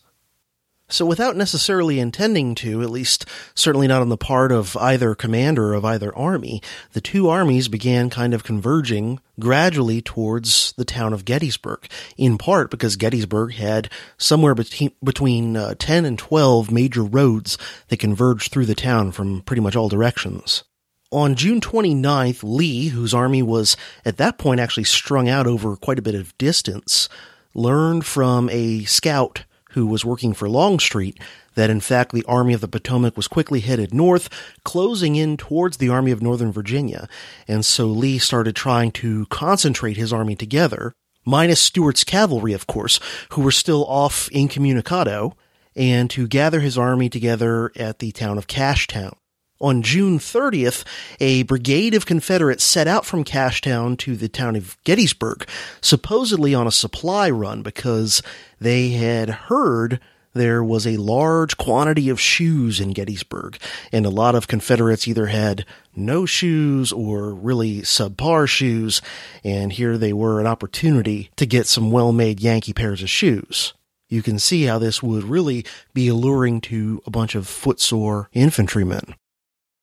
[0.90, 5.74] So without necessarily intending to, at least certainly not on the part of either commander
[5.74, 6.62] of either army,
[6.94, 12.72] the two armies began kind of converging gradually towards the town of Gettysburg, in part
[12.72, 17.58] because Gettysburg had somewhere between, between uh, 10 and 12 major roads
[17.90, 20.64] that converged through the town from pretty much all directions.
[21.12, 26.00] On June 29th, Lee, whose army was at that point actually strung out over quite
[26.00, 27.10] a bit of distance,
[27.54, 29.44] learned from a scout
[29.78, 31.20] who was working for Longstreet
[31.54, 34.28] that in fact the Army of the Potomac was quickly headed north,
[34.64, 37.08] closing in towards the Army of Northern Virginia.
[37.48, 40.94] And so Lee started trying to concentrate his army together,
[41.26, 43.00] minus Stuart's cavalry, of course,
[43.34, 45.34] who were still off incommunicado,
[45.76, 49.17] and to gather his army together at the town of Cashtown.
[49.60, 50.84] On June 30th,
[51.20, 55.48] a brigade of Confederates set out from Cashtown to the town of Gettysburg,
[55.82, 58.22] supposedly on a supply run because
[58.60, 60.00] they had heard
[60.34, 63.58] there was a large quantity of shoes in Gettysburg,
[63.92, 65.66] and a lot of Confederates either had
[65.96, 69.02] no shoes or really subpar shoes,
[69.44, 73.74] and here they were an opportunity to get some well-made Yankee pairs of shoes.
[74.08, 75.66] You can see how this would really
[75.96, 79.16] be alluring to a bunch of footsore infantrymen.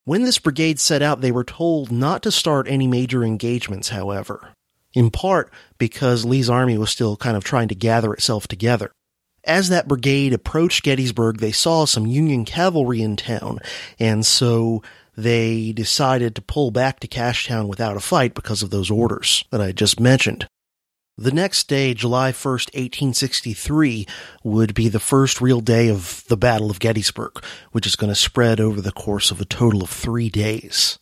[0.07, 4.51] When this brigade set out, they were told not to start any major engagements, however,
[4.93, 8.93] in part because Lee's army was still kind of trying to gather itself together.
[9.45, 13.61] As that brigade approached Gettysburg, they saw some Union cavalry in town,
[13.99, 14.83] and so
[15.17, 19.62] they decided to pull back to Cashtown without a fight because of those orders that
[19.62, 20.47] I just mentioned.
[21.16, 24.05] The next day, July 1st, 1863,
[24.42, 28.16] would be the first real day of the Battle of Gettysburg, which is going to
[28.16, 30.98] spread over the course of a total of three days.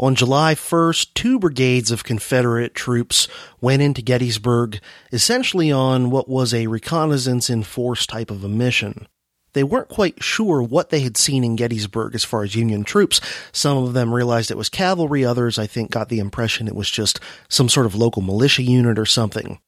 [0.00, 3.28] On July 1st, two brigades of Confederate troops
[3.60, 4.80] went into Gettysburg,
[5.12, 9.06] essentially on what was a reconnaissance in force type of a mission.
[9.52, 13.20] They weren't quite sure what they had seen in Gettysburg as far as Union troops.
[13.52, 16.90] Some of them realized it was cavalry, others, I think, got the impression it was
[16.90, 19.60] just some sort of local militia unit or something.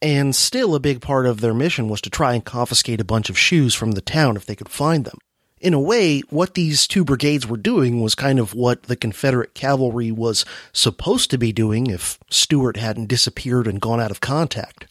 [0.00, 3.28] And still, a big part of their mission was to try and confiscate a bunch
[3.28, 5.18] of shoes from the town if they could find them
[5.60, 9.54] in a way, what these two brigades were doing was kind of what the Confederate
[9.54, 14.86] cavalry was supposed to be doing if Stuart hadn't disappeared and gone out of contact.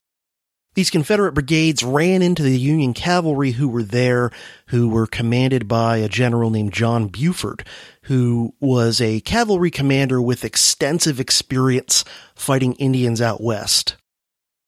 [0.75, 4.29] These Confederate brigades ran into the Union cavalry who were there,
[4.67, 7.65] who were commanded by a general named John Buford,
[8.03, 12.05] who was a cavalry commander with extensive experience
[12.35, 13.95] fighting Indians out west.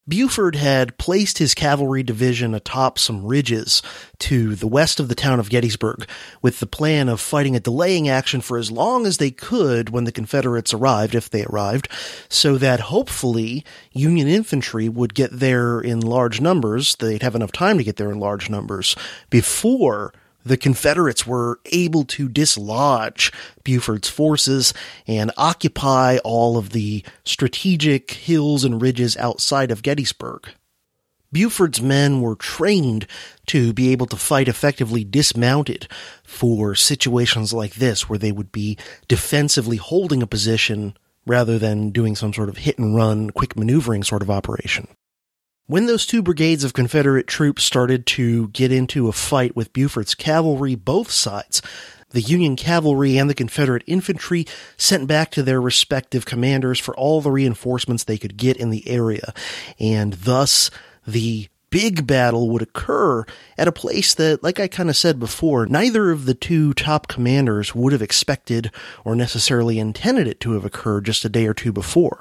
[0.07, 3.83] Buford had placed his cavalry division atop some ridges
[4.17, 6.07] to the west of the town of Gettysburg
[6.41, 10.05] with the plan of fighting a delaying action for as long as they could when
[10.05, 11.87] the Confederates arrived, if they arrived,
[12.29, 17.77] so that hopefully Union infantry would get there in large numbers, they'd have enough time
[17.77, 18.95] to get there in large numbers,
[19.29, 23.31] before the Confederates were able to dislodge
[23.63, 24.73] Buford's forces
[25.07, 30.49] and occupy all of the strategic hills and ridges outside of Gettysburg.
[31.31, 33.07] Buford's men were trained
[33.47, 35.87] to be able to fight effectively dismounted
[36.23, 38.77] for situations like this where they would be
[39.07, 44.03] defensively holding a position rather than doing some sort of hit and run, quick maneuvering
[44.03, 44.87] sort of operation.
[45.71, 50.15] When those two brigades of Confederate troops started to get into a fight with Buford's
[50.15, 51.61] cavalry, both sides,
[52.09, 57.21] the Union cavalry and the Confederate infantry sent back to their respective commanders for all
[57.21, 59.33] the reinforcements they could get in the area.
[59.79, 60.71] And thus,
[61.07, 63.23] the big battle would occur
[63.57, 67.07] at a place that, like I kind of said before, neither of the two top
[67.07, 68.71] commanders would have expected
[69.05, 72.19] or necessarily intended it to have occurred just a day or two before.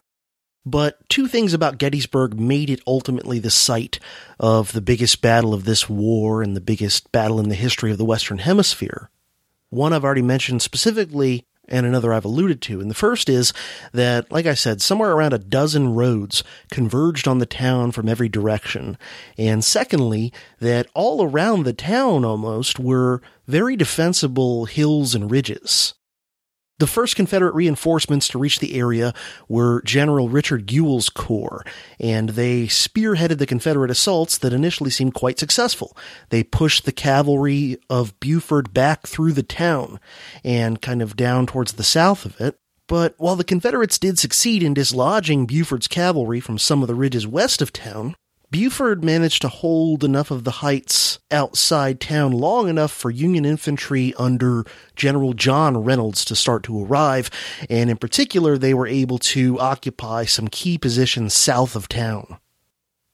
[0.66, 3.98] But two things about Gettysburg made it ultimately the site
[4.38, 7.98] of the biggest battle of this war and the biggest battle in the history of
[7.98, 9.10] the Western Hemisphere.
[9.70, 12.80] One I've already mentioned specifically, and another I've alluded to.
[12.80, 13.52] And the first is
[13.92, 18.28] that, like I said, somewhere around a dozen roads converged on the town from every
[18.28, 18.98] direction.
[19.38, 25.94] And secondly, that all around the town almost were very defensible hills and ridges.
[26.80, 29.12] The first Confederate reinforcements to reach the area
[29.48, 31.62] were General Richard Ewell's Corps,
[32.00, 35.94] and they spearheaded the Confederate assaults that initially seemed quite successful.
[36.30, 40.00] They pushed the cavalry of Buford back through the town
[40.42, 42.58] and kind of down towards the south of it.
[42.86, 47.26] But while the Confederates did succeed in dislodging Buford's cavalry from some of the ridges
[47.26, 48.16] west of town,
[48.52, 54.12] Buford managed to hold enough of the heights outside town long enough for Union infantry
[54.18, 54.64] under
[54.96, 57.30] General John Reynolds to start to arrive,
[57.68, 62.38] and in particular, they were able to occupy some key positions south of town.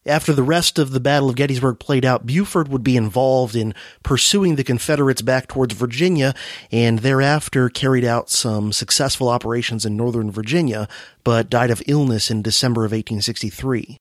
[0.07, 3.75] After the rest of the Battle of Gettysburg played out, Buford would be involved in
[4.03, 6.33] pursuing the Confederates back towards Virginia
[6.73, 10.89] and thereafter carried out some successful operations in northern Virginia,
[11.25, 13.99] but died of illness in December of 1863.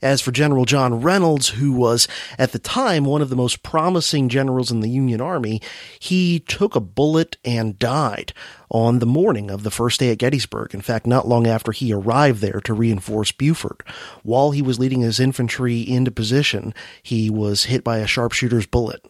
[0.00, 2.06] As for General John Reynolds, who was
[2.38, 5.60] at the time one of the most promising generals in the Union Army,
[5.98, 8.32] he took a bullet and died
[8.70, 10.72] on the morning of the first day at Gettysburg.
[10.72, 13.82] In fact, not long after he arrived there to reinforce Buford.
[14.22, 19.04] While he was leading his infantry into position, he was hit by a sharpshooter's bullet.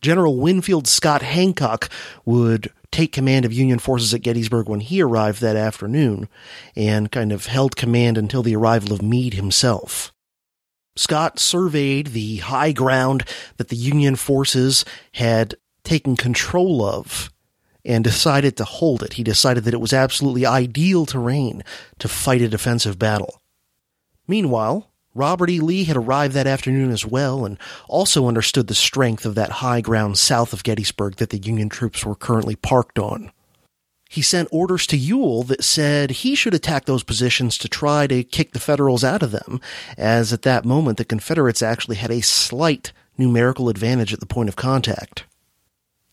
[0.00, 1.90] General Winfield Scott Hancock
[2.24, 6.28] would take command of Union forces at Gettysburg when he arrived that afternoon
[6.74, 10.12] and kind of held command until the arrival of Meade himself.
[10.96, 13.24] Scott surveyed the high ground
[13.56, 17.30] that the Union forces had taken control of
[17.84, 19.14] and decided to hold it.
[19.14, 21.62] He decided that it was absolutely ideal terrain
[22.00, 23.40] to fight a defensive battle.
[24.26, 24.87] Meanwhile,
[25.18, 25.58] Robert E.
[25.58, 27.58] Lee had arrived that afternoon as well and
[27.88, 32.06] also understood the strength of that high ground south of Gettysburg that the Union troops
[32.06, 33.32] were currently parked on.
[34.08, 38.22] He sent orders to Ewell that said he should attack those positions to try to
[38.22, 39.60] kick the Federals out of them,
[39.98, 44.48] as at that moment the Confederates actually had a slight numerical advantage at the point
[44.48, 45.24] of contact.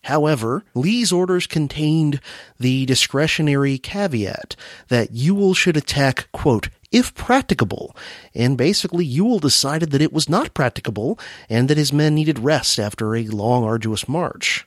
[0.06, 2.20] However, Lee's orders contained
[2.60, 4.54] the discretionary caveat
[4.86, 7.94] that Ewell should attack, quote, if practicable.
[8.34, 11.18] And basically, Ewell decided that it was not practicable
[11.48, 14.66] and that his men needed rest after a long, arduous march.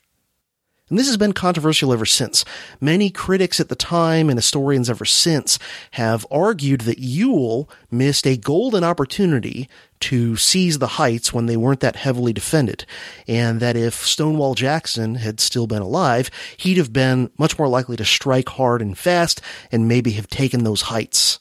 [0.89, 2.43] And this has been controversial ever since.
[2.81, 5.59] Many critics at the time and historians ever since
[5.91, 11.81] have argued that Ewell missed a golden opportunity to seize the heights when they weren't
[11.81, 12.85] that heavily defended,
[13.27, 17.97] and that if Stonewall Jackson had still been alive, he'd have been much more likely
[17.97, 19.41] to strike hard and fast
[19.71, 21.39] and maybe have taken those heights.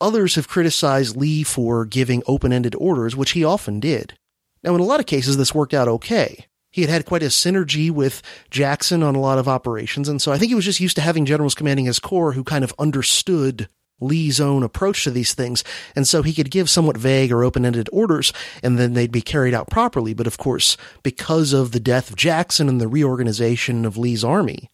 [0.00, 4.18] Others have criticized Lee for giving open-ended orders, which he often did.
[4.62, 6.46] Now, in a lot of cases, this worked out okay.
[6.70, 8.20] He had had quite a synergy with
[8.50, 11.02] Jackson on a lot of operations, and so I think he was just used to
[11.02, 15.64] having generals commanding his corps who kind of understood Lee's own approach to these things,
[15.94, 19.54] and so he could give somewhat vague or open-ended orders, and then they'd be carried
[19.54, 20.12] out properly.
[20.12, 24.70] But of course, because of the death of Jackson and the reorganization of Lee's army,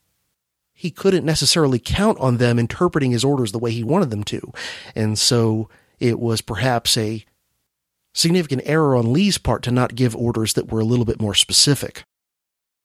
[0.83, 4.53] he couldn't necessarily count on them interpreting his orders the way he wanted them to.
[4.97, 5.69] And so
[6.01, 7.25] it was perhaps a
[8.13, 11.37] significant error on Lee's part to not give orders that were a little bit more
[11.37, 12.03] specific.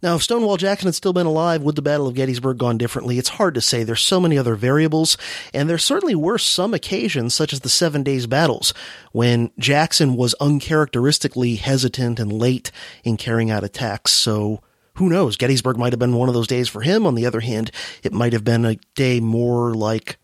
[0.04, 3.18] Now, if Stonewall Jackson had still been alive, would the Battle of Gettysburg gone differently?
[3.18, 3.84] It's hard to say.
[3.84, 5.18] There's so many other variables,
[5.56, 8.76] and there certainly were some occasions, such as the Seven Days Battles,
[9.12, 12.72] when Jackson was uncharacteristically hesitant and late
[13.04, 14.12] in carrying out attacks.
[14.12, 14.62] So
[14.98, 15.38] who knows?
[15.38, 17.06] Gettysburg might have been one of those days for him.
[17.06, 17.72] On the other hand,
[18.04, 20.18] it might have been a day more like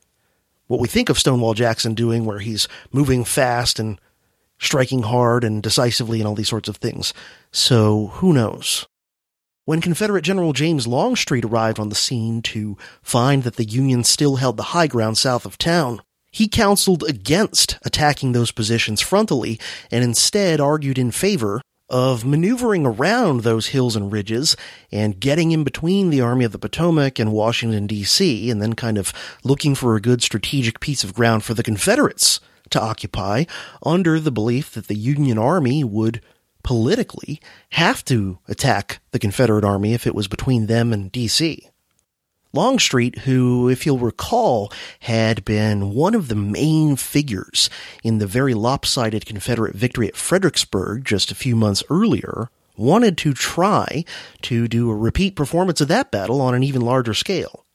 [0.67, 3.99] what we think of Stonewall Jackson doing, where he's moving fast and
[4.59, 7.13] striking hard and decisively and all these sorts of things.
[7.51, 8.87] So who knows?
[9.65, 14.37] When Confederate General James Longstreet arrived on the scene to find that the Union still
[14.37, 16.01] held the high ground south of town,
[16.31, 19.61] he counseled against attacking those positions frontally
[19.91, 24.55] and instead argued in favor of maneuvering around those hills and ridges
[24.91, 28.97] and getting in between the Army of the Potomac and Washington, D.C., and then kind
[28.97, 29.13] of
[29.43, 33.43] looking for a good strategic piece of ground for the Confederates to occupy
[33.83, 36.21] under the belief that the Union Army would
[36.63, 41.69] politically have to attack the Confederate Army if it was between them and D.C.
[42.55, 47.67] Longstreet, who, if you'll recall, had been one of the main figures
[48.03, 53.33] in the very lopsided Confederate victory at Fredericksburg just a few months earlier, wanted to
[53.33, 54.05] try
[54.43, 57.65] to do a repeat performance of that battle on an even larger scale.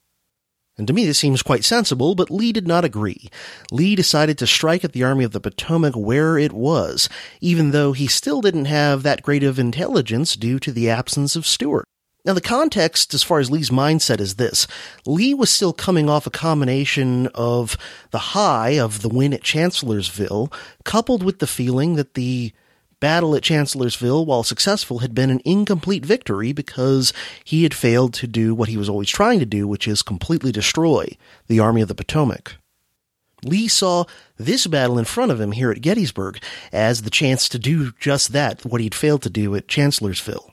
[0.76, 3.28] And to me, this seems quite sensible, but Lee did not agree.
[3.72, 7.08] Lee decided to strike at the Army of the Potomac where it was,
[7.40, 11.48] even though he still didn't have that great of intelligence due to the absence of
[11.48, 11.84] Stuart.
[12.28, 14.66] Now, the context as far as Lee's mindset is this.
[15.06, 17.78] Lee was still coming off a combination of
[18.10, 20.52] the high of the win at Chancellorsville,
[20.84, 22.52] coupled with the feeling that the
[23.00, 27.14] battle at Chancellorsville, while successful, had been an incomplete victory because
[27.44, 30.52] he had failed to do what he was always trying to do, which is completely
[30.52, 31.16] destroy
[31.46, 32.56] the Army of the Potomac.
[33.42, 34.04] Lee saw
[34.36, 36.42] this battle in front of him here at Gettysburg
[36.74, 40.50] as the chance to do just that, what he'd failed to do at Chancellorsville.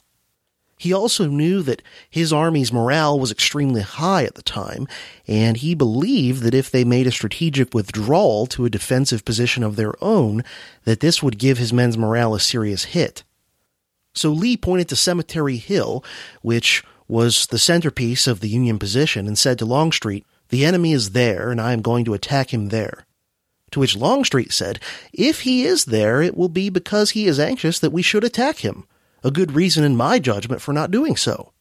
[0.78, 4.88] He also knew that his army's morale was extremely high at the time,
[5.26, 9.78] and he believed that if they made a strategic withdrawal to a defensive position of
[9.78, 10.44] their own,
[10.84, 13.24] that this would give his men's morale a serious hit.
[14.14, 16.04] So Lee pointed to Cemetery Hill,
[16.42, 21.12] which was the centerpiece of the Union position, and said to Longstreet, The enemy is
[21.12, 23.06] there, and I am going to attack him there.
[23.72, 24.80] To which Longstreet said,
[25.14, 28.58] If he is there, it will be because he is anxious that we should attack
[28.58, 28.86] him.
[29.26, 31.52] A good reason in my judgment for not doing so.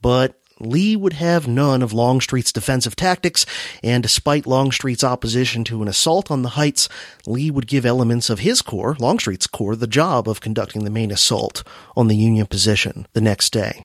[0.00, 3.44] But Lee would have none of Longstreet's defensive tactics,
[3.82, 6.88] and despite Longstreet's opposition to an assault on the heights,
[7.26, 11.10] Lee would give elements of his corps, Longstreet's corps, the job of conducting the main
[11.10, 11.64] assault
[11.96, 13.82] on the Union position the next day.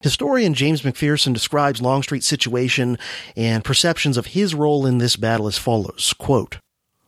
[0.00, 2.96] Historian James McPherson describes Longstreet's situation
[3.36, 6.56] and perceptions of his role in this battle as follows, quote,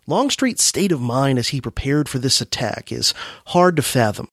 [0.06, 3.14] Longstreet's state of mind as he prepared for this attack is
[3.46, 4.28] hard to fathom.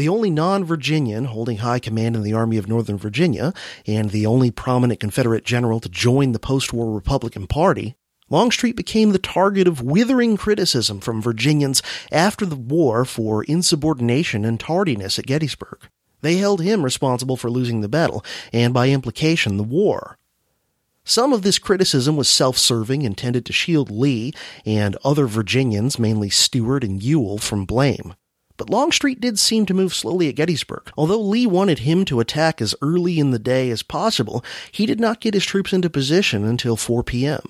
[0.00, 3.52] The only non Virginian holding high command in the Army of Northern Virginia,
[3.86, 7.96] and the only prominent Confederate general to join the post war Republican Party,
[8.30, 14.58] Longstreet became the target of withering criticism from Virginians after the war for insubordination and
[14.58, 15.90] tardiness at Gettysburg.
[16.22, 18.24] They held him responsible for losing the battle,
[18.54, 20.16] and by implication, the war.
[21.04, 24.32] Some of this criticism was self-serving, intended to shield Lee
[24.64, 28.14] and other Virginians, mainly Stuart and Ewell, from blame.
[28.60, 30.92] But Longstreet did seem to move slowly at Gettysburg.
[30.94, 35.00] Although Lee wanted him to attack as early in the day as possible, he did
[35.00, 37.40] not get his troops into position until 4 p.m.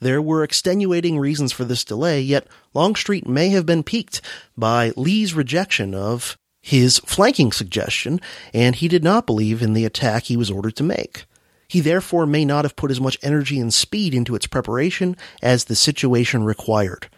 [0.00, 4.22] There were extenuating reasons for this delay, yet Longstreet may have been piqued
[4.56, 8.18] by Lee's rejection of his flanking suggestion,
[8.54, 11.26] and he did not believe in the attack he was ordered to make.
[11.68, 15.64] He therefore may not have put as much energy and speed into its preparation as
[15.64, 17.10] the situation required.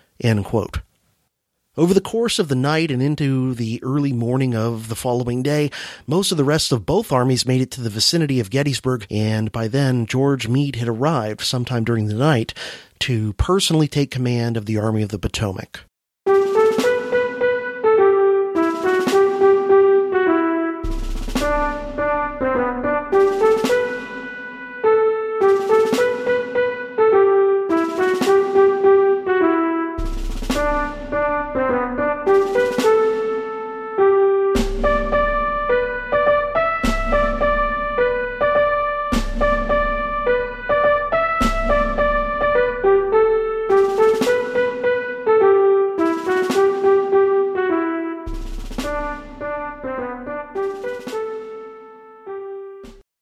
[1.76, 5.70] Over the course of the night and into the early morning of the following day,
[6.04, 9.52] most of the rest of both armies made it to the vicinity of Gettysburg, and
[9.52, 12.54] by then George Meade had arrived sometime during the night
[12.98, 15.84] to personally take command of the Army of the Potomac.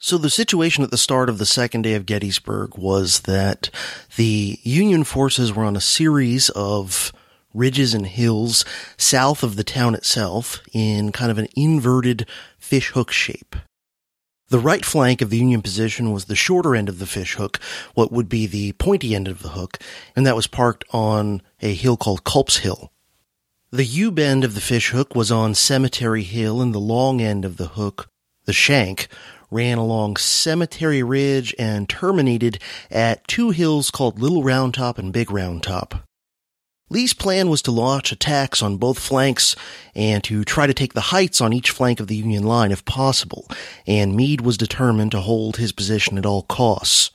[0.09, 3.68] So the situation at the start of the second day of Gettysburg was that
[4.16, 7.12] the Union forces were on a series of
[7.52, 8.64] ridges and hills
[8.96, 12.26] south of the town itself in kind of an inverted
[12.59, 13.54] fishhook shape.
[14.48, 17.61] The right flank of the Union position was the shorter end of the fishhook,
[17.92, 19.76] what would be the pointy end of the hook,
[20.16, 22.90] and that was parked on a hill called Culp's Hill.
[23.70, 27.59] The U bend of the fishhook was on Cemetery Hill, and the long end of
[27.59, 28.09] the hook,
[28.46, 29.09] the shank,
[29.51, 32.59] ran along Cemetery Ridge and terminated
[32.90, 36.07] at two hills called Little Round Top and Big Round Top.
[36.90, 39.55] Lee's plan was to launch attacks on both flanks
[39.94, 42.84] and to try to take the heights on each flank of the Union line if
[42.84, 43.46] possible,
[43.86, 47.11] and Meade was determined to hold his position at all costs.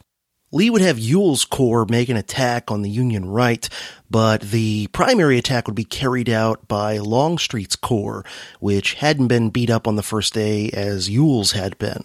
[0.51, 3.67] Lee would have Ewell's corps make an attack on the Union right,
[4.11, 8.23] but the primary attack would be carried out by Longstreet's corps,
[8.59, 12.03] which hadn't been beat up on the first day as Ewell's had been.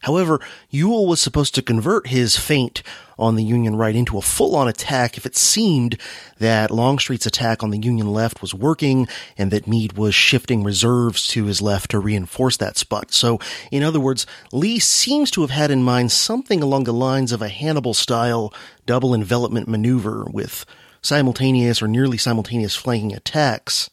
[0.00, 0.40] However,
[0.70, 2.82] Ewell was supposed to convert his feint
[3.18, 5.98] on the Union right into a full-on attack if it seemed
[6.38, 11.26] that Longstreet's attack on the Union left was working and that Meade was shifting reserves
[11.28, 13.12] to his left to reinforce that spot.
[13.12, 13.38] So,
[13.70, 17.42] in other words, Lee seems to have had in mind something along the lines of
[17.42, 18.54] a Hannibal-style
[18.86, 20.64] double envelopment maneuver with
[21.02, 23.90] simultaneous or nearly simultaneous flanking attacks.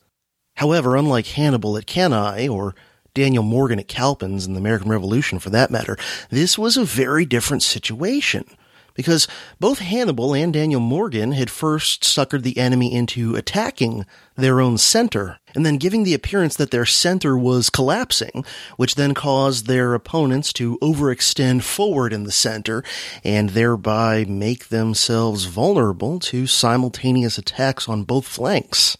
[0.55, 2.75] However, unlike Hannibal at Cannae or
[3.18, 5.97] Daniel Morgan at Cowpens and the American Revolution for that matter,
[6.30, 8.45] this was a very different situation.
[8.93, 9.28] Because
[9.59, 14.05] both Hannibal and Daniel Morgan had first suckered the enemy into attacking
[14.36, 18.45] their own center, and then giving the appearance that their center was collapsing,
[18.76, 22.84] which then caused their opponents to overextend forward in the center,
[23.24, 28.95] and thereby make themselves vulnerable to simultaneous attacks on both flanks.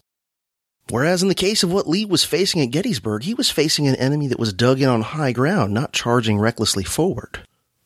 [0.90, 3.96] Whereas in the case of what Lee was facing at Gettysburg, he was facing an
[3.96, 7.42] enemy that was dug in on high ground, not charging recklessly forward.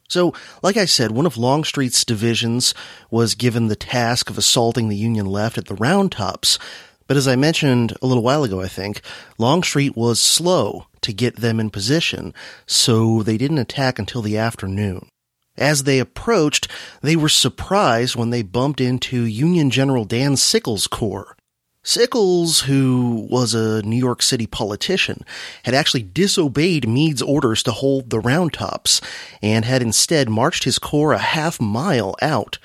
[0.07, 2.73] So, like I said, one of Longstreet's divisions
[3.09, 6.59] was given the task of assaulting the Union left at the Round Tops,
[7.07, 9.01] but as I mentioned a little while ago, I think,
[9.37, 12.33] Longstreet was slow to get them in position,
[12.65, 15.09] so they didn't attack until the afternoon.
[15.57, 16.67] As they approached,
[17.01, 21.35] they were surprised when they bumped into Union General Dan Sickles' corps.
[21.83, 25.25] Sickles, who was a New York City politician,
[25.63, 29.01] had actually disobeyed Meade's orders to hold the Round Tops
[29.41, 32.59] and had instead marched his corps a half mile out,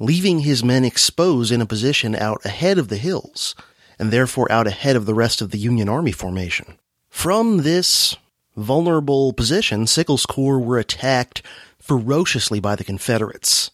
[0.00, 3.54] leaving his men exposed in a position out ahead of the hills,
[3.98, 6.76] and therefore out ahead of the rest of the Union Army formation.
[7.08, 8.16] From this
[8.56, 11.40] vulnerable position, Sickles' corps were attacked
[11.78, 13.70] ferociously by the Confederates.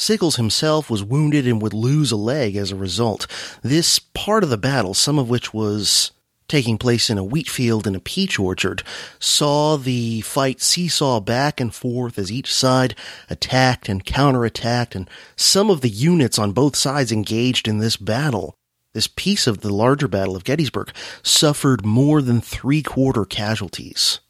[0.00, 3.26] Sickles himself was wounded and would lose a leg as a result.
[3.60, 6.12] This part of the battle, some of which was
[6.48, 8.82] taking place in a wheat field and a peach orchard,
[9.18, 12.94] saw the fight seesaw back and forth as each side
[13.28, 18.56] attacked and counterattacked, and some of the units on both sides engaged in this battle.
[18.94, 20.92] This piece of the larger Battle of Gettysburg
[21.22, 24.20] suffered more than three quarter casualties.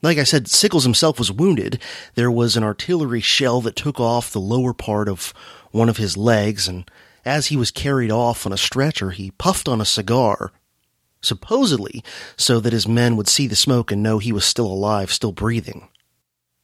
[0.00, 1.82] Like I said, Sickles himself was wounded.
[2.14, 5.34] There was an artillery shell that took off the lower part of
[5.72, 6.88] one of his legs, and
[7.24, 10.52] as he was carried off on a stretcher, he puffed on a cigar,
[11.20, 12.04] supposedly
[12.36, 15.32] so that his men would see the smoke and know he was still alive, still
[15.32, 15.88] breathing.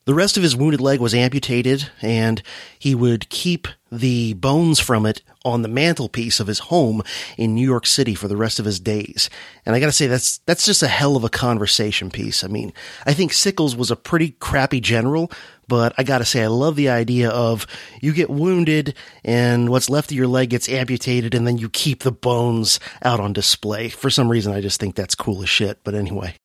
[0.07, 2.42] The rest of his wounded leg was amputated, and
[2.78, 7.02] he would keep the bones from it on the mantelpiece of his home
[7.38, 9.30] in New York City for the rest of his days.
[9.64, 12.44] And I gotta say, that's, that's just a hell of a conversation piece.
[12.44, 12.74] I mean,
[13.07, 15.30] I think Sickles was a pretty crappy general,
[15.68, 17.66] but I gotta say, I love the idea of
[18.02, 18.94] you get wounded
[19.24, 23.20] and what's left of your leg gets amputated and then you keep the bones out
[23.20, 23.88] on display.
[23.88, 25.78] For some reason, I just think that's cool as shit.
[25.82, 26.36] But anyway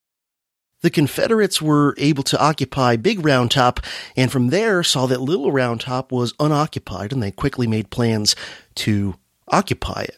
[0.82, 3.82] the Confederates were able to occupy Big Round Top,
[4.16, 8.36] and from there saw that Little Round Top was unoccupied, and they quickly made plans
[8.76, 9.16] to
[9.48, 10.18] occupy it.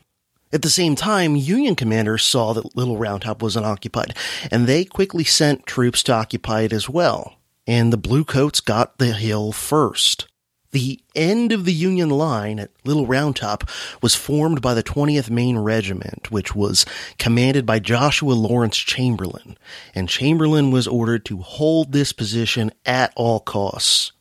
[0.53, 4.15] At the same time, Union commanders saw that Little Round Top was unoccupied,
[4.51, 7.37] and they quickly sent troops to occupy it as well.
[7.65, 10.27] And the Bluecoats got the hill first.
[10.71, 13.69] The end of the Union line at Little Round Top
[14.01, 16.85] was formed by the 20th Maine Regiment, which was
[17.19, 19.57] commanded by Joshua Lawrence Chamberlain,
[19.93, 24.13] and Chamberlain was ordered to hold this position at all costs.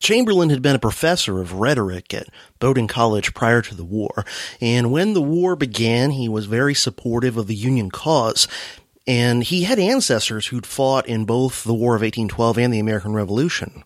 [0.00, 2.28] Chamberlain had been a professor of rhetoric at
[2.58, 4.24] Bowdoin College prior to the war,
[4.60, 8.48] and when the war began, he was very supportive of the Union cause,
[9.06, 13.14] and he had ancestors who'd fought in both the War of 1812 and the American
[13.14, 13.84] Revolution.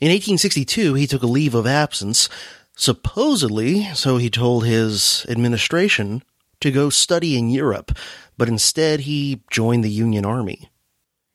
[0.00, 2.30] In 1862, he took a leave of absence,
[2.74, 6.22] supposedly, so he told his administration,
[6.60, 7.92] to go study in Europe,
[8.38, 10.70] but instead he joined the Union Army.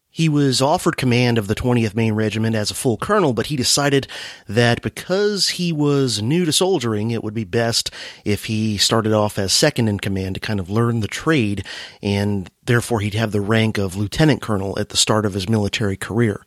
[0.10, 3.56] He was offered command of the 20th Maine Regiment as a full colonel, but he
[3.56, 4.08] decided
[4.48, 7.92] that because he was new to soldiering, it would be best
[8.24, 11.64] if he started off as second in command to kind of learn the trade,
[12.02, 15.98] and therefore he'd have the rank of lieutenant colonel at the start of his military
[15.98, 16.44] career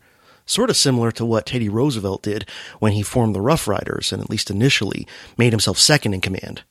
[0.49, 4.21] sort of similar to what Teddy Roosevelt did when he formed the Rough Riders and
[4.21, 6.63] at least initially made himself second in command.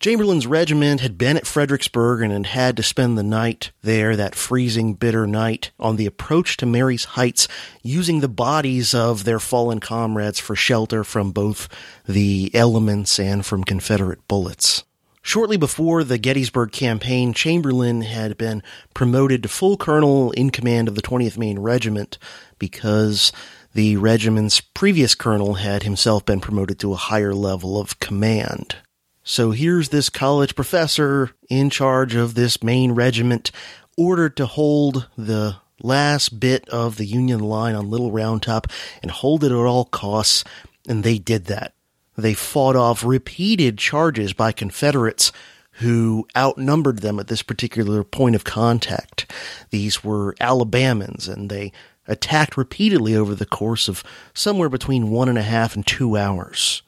[0.00, 4.36] Chamberlain's regiment had been at Fredericksburg and had had to spend the night there, that
[4.36, 7.48] freezing, bitter night, on the approach to Marye's Heights,
[7.82, 11.68] using the bodies of their fallen comrades for shelter from both
[12.06, 14.84] the elements and from Confederate bullets.
[15.28, 18.62] Shortly before the Gettysburg campaign, Chamberlain had been
[18.94, 22.16] promoted to full colonel in command of the 20th Maine Regiment
[22.58, 23.30] because
[23.74, 28.76] the regiment's previous colonel had himself been promoted to a higher level of command.
[29.22, 33.50] So here's this college professor in charge of this Maine regiment,
[33.98, 38.68] ordered to hold the last bit of the Union line on Little Round Top
[39.02, 40.42] and hold it at all costs,
[40.88, 41.74] and they did that.
[42.18, 45.30] They fought off repeated charges by Confederates
[45.74, 49.32] who outnumbered them at this particular point of contact.
[49.70, 51.72] These were Alabamans, and they
[52.08, 54.02] attacked repeatedly over the course of
[54.34, 56.82] somewhere between one and a half and two hours.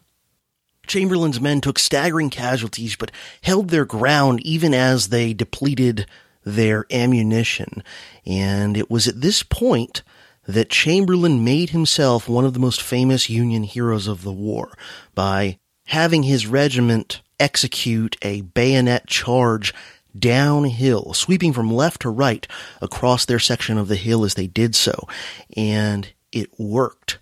[0.89, 3.13] Chamberlain's men took staggering casualties, but
[3.43, 6.07] held their ground even as they depleted
[6.45, 7.85] their ammunition.
[8.27, 10.03] And it was at this point
[10.51, 14.77] that Chamberlain made himself one of the most famous Union heroes of the war
[15.15, 19.75] by having his regiment execute a bayonet charge
[20.19, 22.47] downhill, sweeping from left to right
[22.81, 25.07] across their section of the hill as they did so.
[25.57, 27.19] And it worked.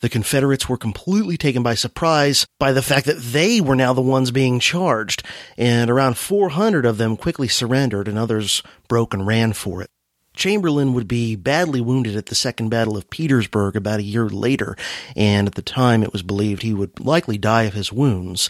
[0.00, 4.02] The Confederates were completely taken by surprise by the fact that they were now the
[4.02, 5.22] ones being charged,
[5.56, 9.90] and around 400 of them quickly surrendered and others broke and ran for it.
[10.36, 14.76] Chamberlain would be badly wounded at the Second Battle of Petersburg about a year later,
[15.16, 18.48] and at the time it was believed he would likely die of his wounds.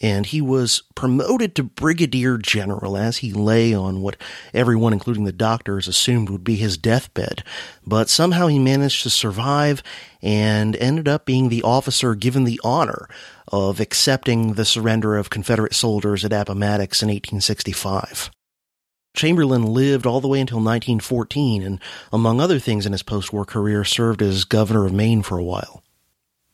[0.00, 4.16] And he was promoted to brigadier general as he lay on what
[4.52, 7.42] everyone, including the doctors, assumed would be his deathbed.
[7.86, 9.82] But somehow he managed to survive
[10.22, 13.08] and ended up being the officer given the honor
[13.48, 18.30] of accepting the surrender of Confederate soldiers at Appomattox in 1865.
[19.14, 21.80] Chamberlain lived all the way until 1914 and,
[22.12, 25.82] among other things in his post-war career, served as governor of Maine for a while.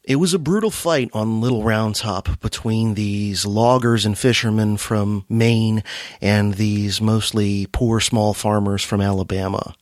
[0.03, 5.25] It was a brutal fight on Little Round Top between these loggers and fishermen from
[5.31, 5.83] Maine
[6.21, 9.75] and these mostly poor small farmers from Alabama.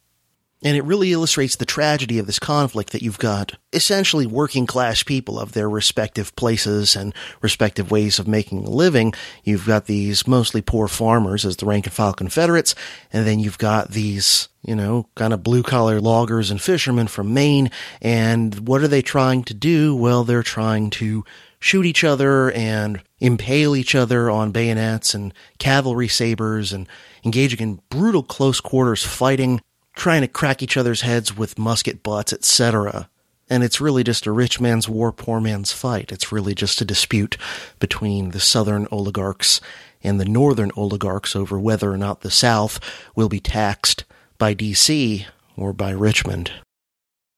[0.62, 5.02] And it really illustrates the tragedy of this conflict that you've got essentially working class
[5.02, 9.12] people of their respective places and respective ways of making a living.
[9.42, 12.74] You've got these mostly poor farmers as the rank and file Confederates,
[13.12, 17.34] and then you've got these, you know, kind of blue collar loggers and fishermen from
[17.34, 17.70] Maine.
[18.00, 19.96] And what are they trying to do?
[19.96, 21.24] Well, they're trying to
[21.58, 26.88] shoot each other and impale each other on bayonets and cavalry sabers and
[27.24, 29.60] engaging in brutal close quarters fighting
[29.95, 33.09] trying to crack each other's heads with musket butts, etc.
[33.49, 36.12] And it's really just a rich man's war, poor man's fight.
[36.12, 37.36] It's really just a dispute
[37.78, 39.61] between the southern oligarchs
[40.03, 42.80] and the northern oligarchs over whether or not the South
[43.14, 44.05] will be taxed
[44.38, 45.26] by DC
[45.57, 46.51] or by Richmond.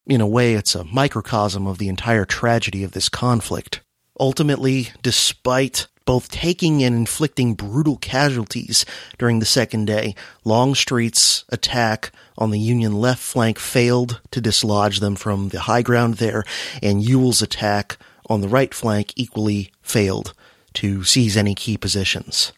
[0.06, 3.80] In a way, it's a microcosm of the entire tragedy of this conflict.
[4.18, 8.84] Ultimately, despite both taking and inflicting brutal casualties
[9.18, 10.14] during the second day.
[10.44, 16.14] Longstreet's attack on the Union left flank failed to dislodge them from the high ground
[16.14, 16.44] there,
[16.82, 20.34] and Ewell's attack on the right flank equally failed
[20.74, 22.52] to seize any key positions.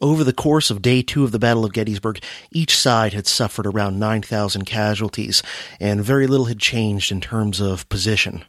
[0.00, 3.66] Over the course of day two of the Battle of Gettysburg, each side had suffered
[3.66, 5.42] around 9,000 casualties,
[5.78, 8.44] and very little had changed in terms of position.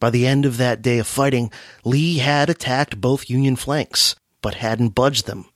[0.00, 1.52] By the end of that day of fighting,
[1.84, 5.46] Lee had attacked both Union flanks, but hadn't budged them.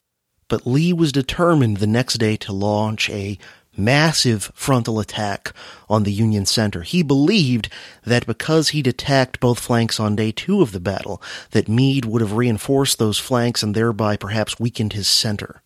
[0.47, 3.37] But Lee was determined the next day to launch a
[3.75, 5.53] massive frontal attack
[5.89, 6.81] on the Union center.
[6.81, 7.69] He believed
[8.03, 12.21] that because he'd attacked both flanks on day two of the battle, that Meade would
[12.21, 15.61] have reinforced those flanks and thereby perhaps weakened his center.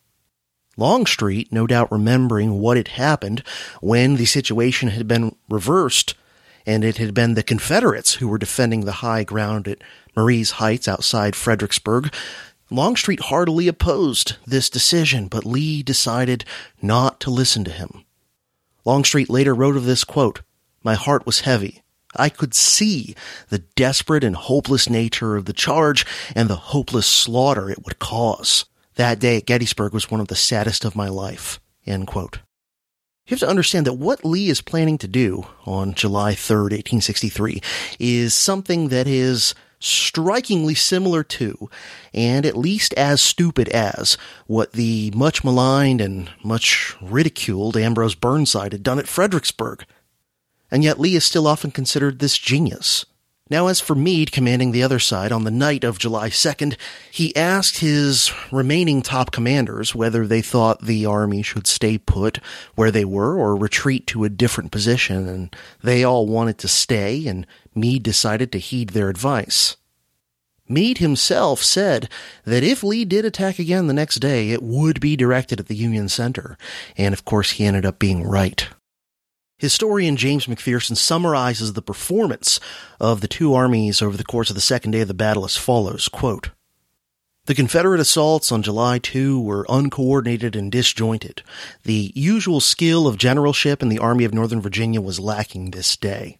[0.78, 3.43] Longstreet, no doubt remembering what had happened
[3.82, 6.16] when the situation had been reversed,
[6.66, 9.82] and it had been the Confederates who were defending the high ground at
[10.16, 12.14] Marye's Heights outside Fredericksburg.
[12.70, 16.45] Longstreet heartily opposed this decision, but Lee decided
[16.82, 18.05] not to listen to him.
[18.86, 20.41] Longstreet later wrote of this quote,
[20.84, 21.84] My heart was heavy.
[22.16, 23.16] I could see
[23.49, 26.05] the desperate and hopeless nature of the charge
[26.36, 28.66] and the hopeless slaughter it would cause.
[28.95, 31.59] That day at Gettysburg was one of the saddest of my life.
[31.86, 32.39] End quote.
[33.28, 37.61] You have to understand that what Lee is planning to do on July 3rd, 1863
[37.99, 41.69] is something that is strikingly similar to,
[42.13, 44.17] and at least as stupid as,
[44.47, 49.86] what the much maligned and much ridiculed Ambrose Burnside had done at Fredericksburg.
[50.71, 53.05] And yet Lee is still often considered this genius.
[53.48, 56.78] Now, as for Meade commanding the other side on the night of July 2nd,
[57.12, 62.39] he asked his remaining top commanders whether they thought the army should stay put
[62.74, 67.28] where they were or retreat to a different position, and they all wanted to stay,
[67.28, 69.78] and Meade decided to heed their advice.
[70.68, 72.10] Meade himself said
[72.46, 75.76] that if Lee did attack again the next day, it would be directed at the
[75.76, 76.58] Union Center,
[76.98, 78.70] and of course he ended up being right.
[79.58, 82.60] Historian James McPherson summarizes the performance
[82.99, 85.56] of the two armies over the course of the second day of the battle as
[85.56, 86.49] follows, quote,
[87.45, 91.43] the Confederate assaults on July 2 were uncoordinated and disjointed.
[91.84, 96.39] The usual skill of generalship in the Army of Northern Virginia was lacking this day.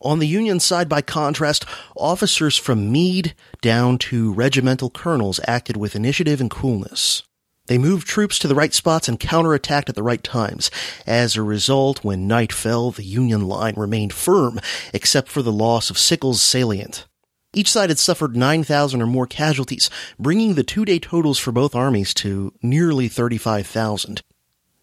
[0.00, 1.64] On the Union side, by contrast,
[1.96, 7.22] officers from Meade down to regimental colonels acted with initiative and coolness.
[7.66, 10.70] They moved troops to the right spots and counterattacked at the right times.
[11.06, 14.60] As a result, when night fell, the Union line remained firm,
[14.92, 17.06] except for the loss of Sickles' salient.
[17.52, 19.88] Each side had suffered 9,000 or more casualties,
[20.18, 24.22] bringing the two-day totals for both armies to nearly 35,000.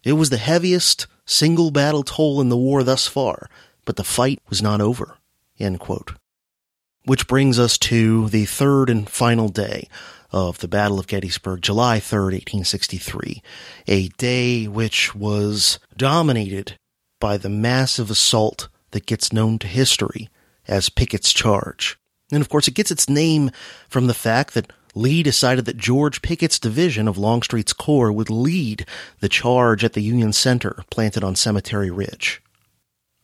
[0.02, 3.48] It was the heaviest single battle toll in the war thus far,
[3.84, 5.16] but the fight was not over.
[7.04, 9.88] Which brings us to the third and final day
[10.34, 13.40] of the Battle of Gettysburg, July 3rd, 1863,
[13.86, 16.76] a day which was dominated
[17.20, 20.28] by the massive assault that gets known to history
[20.66, 21.96] as Pickett's Charge.
[22.32, 23.52] And of course, it gets its name
[23.88, 28.86] from the fact that Lee decided that George Pickett's division of Longstreet's Corps would lead
[29.20, 32.42] the charge at the Union Center planted on Cemetery Ridge.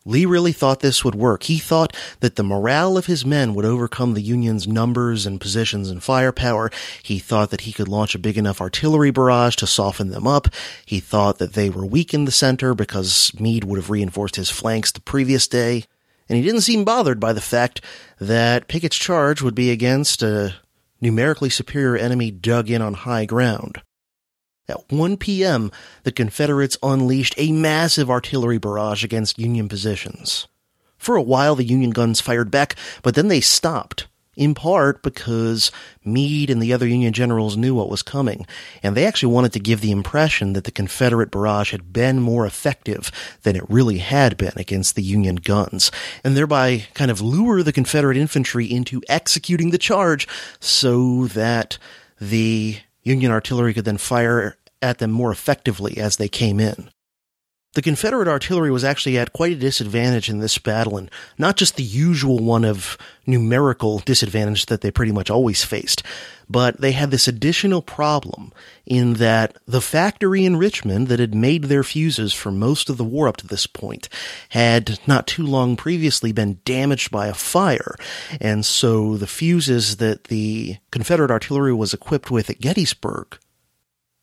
[0.06, 1.42] Lee really thought this would work.
[1.42, 5.90] He thought that the morale of his men would overcome the Union's numbers and positions
[5.90, 6.70] and firepower.
[7.02, 10.48] He thought that he could launch a big enough artillery barrage to soften them up.
[10.86, 14.50] He thought that they were weak in the center because Meade would have reinforced his
[14.50, 15.84] flanks the previous day.
[16.28, 17.84] And he didn't seem bothered by the fact
[18.18, 20.54] that Pickett's charge would be against a
[21.00, 23.82] numerically superior enemy dug in on high ground.
[24.70, 25.70] At 1 p.m.,
[26.04, 30.46] the Confederates unleashed a massive artillery barrage against Union positions.
[30.96, 34.06] For a while, the Union guns fired back, but then they stopped,
[34.36, 35.72] in part because
[36.04, 38.46] Meade and the other Union generals knew what was coming,
[38.82, 42.46] and they actually wanted to give the impression that the Confederate barrage had been more
[42.46, 43.10] effective
[43.42, 45.90] than it really had been against the Union guns,
[46.22, 50.28] and thereby kind of lure the Confederate infantry into executing the charge
[50.60, 51.78] so that
[52.20, 56.90] the Union artillery could then fire at them more effectively as they came in.
[57.74, 61.08] The Confederate artillery was actually at quite a disadvantage in this battle, and
[61.38, 66.02] not just the usual one of numerical disadvantage that they pretty much always faced,
[66.48, 68.52] but they had this additional problem
[68.86, 73.04] in that the factory in Richmond that had made their fuses for most of the
[73.04, 74.08] war up to this point
[74.48, 77.94] had not too long previously been damaged by a fire,
[78.40, 83.38] and so the fuses that the Confederate artillery was equipped with at Gettysburg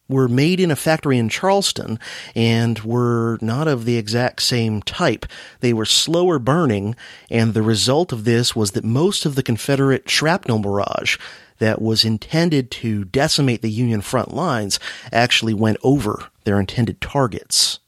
[0.09, 1.99] were made in a factory in Charleston
[2.35, 5.25] and were not of the exact same type.
[5.59, 6.95] They were slower burning,
[7.29, 11.17] and the result of this was that most of the Confederate shrapnel barrage
[11.59, 14.79] that was intended to decimate the Union front lines
[15.11, 17.79] actually went over their intended targets.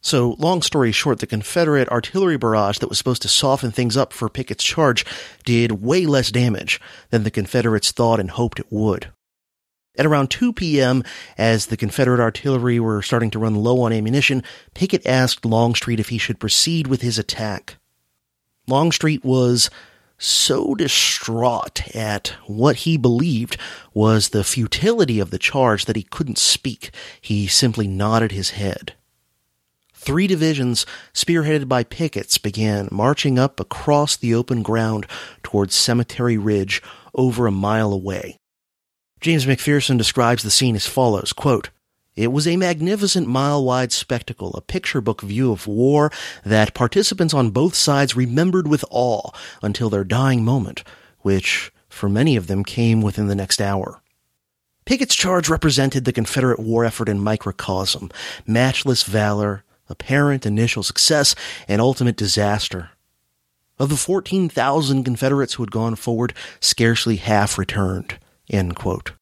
[0.00, 4.12] So, long story short, the Confederate artillery barrage that was supposed to soften things up
[4.12, 5.04] for Pickett's charge
[5.44, 6.80] did way less damage
[7.10, 9.12] than the Confederates thought and hoped it would.
[9.98, 11.02] At around 2 p.m.,
[11.36, 16.10] as the Confederate artillery were starting to run low on ammunition, Pickett asked Longstreet if
[16.10, 17.76] he should proceed with his attack.
[18.68, 19.70] Longstreet was
[20.16, 23.56] so distraught at what he believed
[23.92, 26.90] was the futility of the charge that he couldn't speak.
[27.20, 28.94] He simply nodded his head.
[29.94, 35.06] Three divisions, spearheaded by Pickett's, began marching up across the open ground
[35.42, 36.82] towards Cemetery Ridge
[37.14, 38.38] over a mile away.
[39.20, 41.70] James McPherson describes the scene as follows, quote,
[42.14, 46.10] it was a magnificent mile wide spectacle, a picture book view of war
[46.44, 49.30] that participants on both sides remembered with awe
[49.62, 50.82] until their dying moment,
[51.20, 54.02] which, for many of them, came within the next hour.
[54.84, 58.10] Pickett's charge represented the Confederate war effort in microcosm,
[58.46, 61.36] matchless valor, apparent initial success,
[61.68, 62.90] and ultimate disaster.
[63.78, 68.18] Of the 14,000 Confederates who had gone forward, scarcely half returned.
[68.50, 69.12] End quote.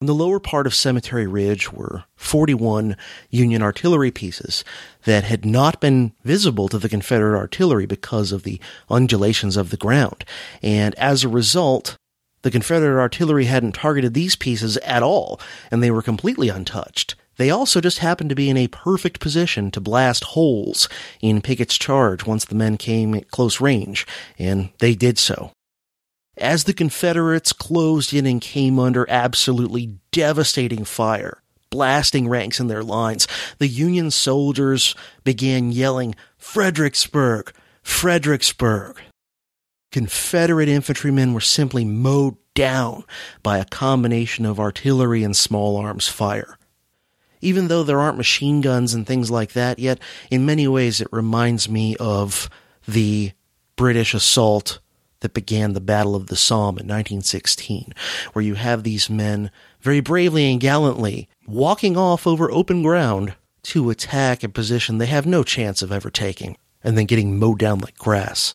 [0.00, 2.96] In the lower part of Cemetery Ridge were 41
[3.30, 4.64] Union artillery pieces
[5.04, 9.76] that had not been visible to the Confederate artillery because of the undulations of the
[9.76, 10.24] ground.
[10.60, 11.96] And as a result,
[12.42, 15.40] the Confederate artillery hadn't targeted these pieces at all,
[15.70, 17.14] and they were completely untouched.
[17.36, 20.88] They also just happened to be in a perfect position to blast holes
[21.20, 24.04] in Pickett's charge once the men came at close range,
[24.36, 25.52] and they did so.
[26.38, 32.82] As the Confederates closed in and came under absolutely devastating fire, blasting ranks in their
[32.82, 33.28] lines,
[33.58, 37.52] the Union soldiers began yelling, Fredericksburg!
[37.82, 39.00] Fredericksburg!
[39.90, 43.04] Confederate infantrymen were simply mowed down
[43.42, 46.56] by a combination of artillery and small arms fire.
[47.42, 49.98] Even though there aren't machine guns and things like that yet,
[50.30, 52.48] in many ways it reminds me of
[52.88, 53.32] the
[53.76, 54.78] British assault
[55.22, 57.92] that began the Battle of the Somme in 1916,
[58.32, 59.50] where you have these men
[59.80, 65.26] very bravely and gallantly walking off over open ground to attack a position they have
[65.26, 68.54] no chance of ever taking, and then getting mowed down like grass.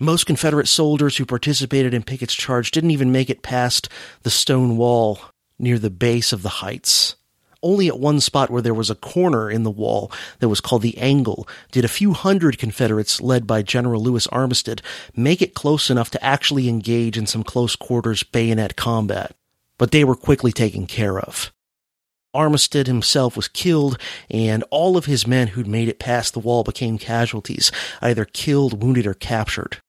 [0.00, 3.88] Most Confederate soldiers who participated in Pickett's charge didn't even make it past
[4.22, 5.20] the stone wall
[5.58, 7.16] near the base of the heights.
[7.62, 10.82] Only at one spot where there was a corner in the wall that was called
[10.82, 14.80] the Angle did a few hundred Confederates, led by General Lewis Armistead,
[15.16, 19.34] make it close enough to actually engage in some close quarters bayonet combat.
[19.76, 21.52] But they were quickly taken care of.
[22.34, 23.98] Armistead himself was killed,
[24.30, 28.82] and all of his men who'd made it past the wall became casualties, either killed,
[28.82, 29.80] wounded, or captured.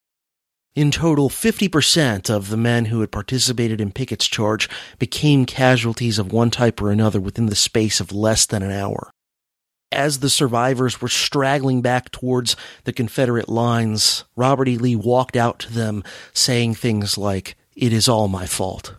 [0.80, 6.32] In total, 50% of the men who had participated in Pickett's charge became casualties of
[6.32, 9.11] one type or another within the space of less than an hour.
[9.91, 12.55] As the survivors were straggling back towards
[12.86, 14.77] the Confederate lines, Robert E.
[14.77, 16.01] Lee walked out to them
[16.32, 18.95] saying things like, It is all my fault.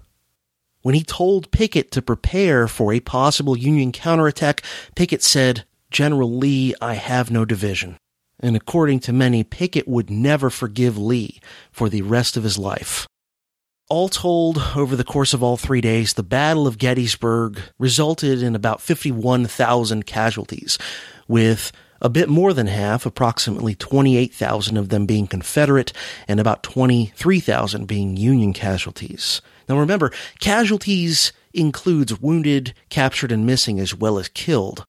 [0.83, 4.63] When he told Pickett to prepare for a possible Union counterattack,
[4.97, 7.97] Pickett said, General Lee, I have no division.
[8.41, 13.07] And according to many, Pickett would never forgive Lee for the rest of his life.
[13.89, 18.55] All told, over the course of all three days, the Battle of Gettysburg resulted in
[18.55, 20.79] about 51,000 casualties,
[21.27, 25.93] with a bit more than half, approximately 28,000 of them being Confederate
[26.29, 29.43] and about 23,000 being Union casualties.
[29.69, 34.85] Now remember, casualties includes wounded, captured, and missing as well as killed.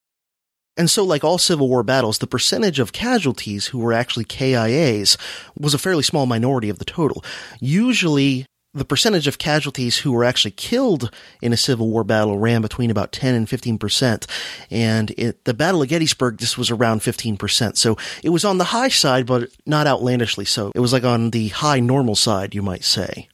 [0.78, 5.18] And so, like all Civil War battles, the percentage of casualties who were actually KIAs
[5.60, 7.24] was a fairly small minority of the total.
[7.60, 11.12] Usually, the percentage of casualties who were actually killed
[11.42, 14.28] in a Civil War battle ran between about 10 and 15 percent.
[14.70, 17.78] And it, the Battle of Gettysburg, this was around 15 percent.
[17.78, 20.72] So it was on the high side, but not outlandishly so.
[20.74, 23.28] It was like on the high normal side, you might say.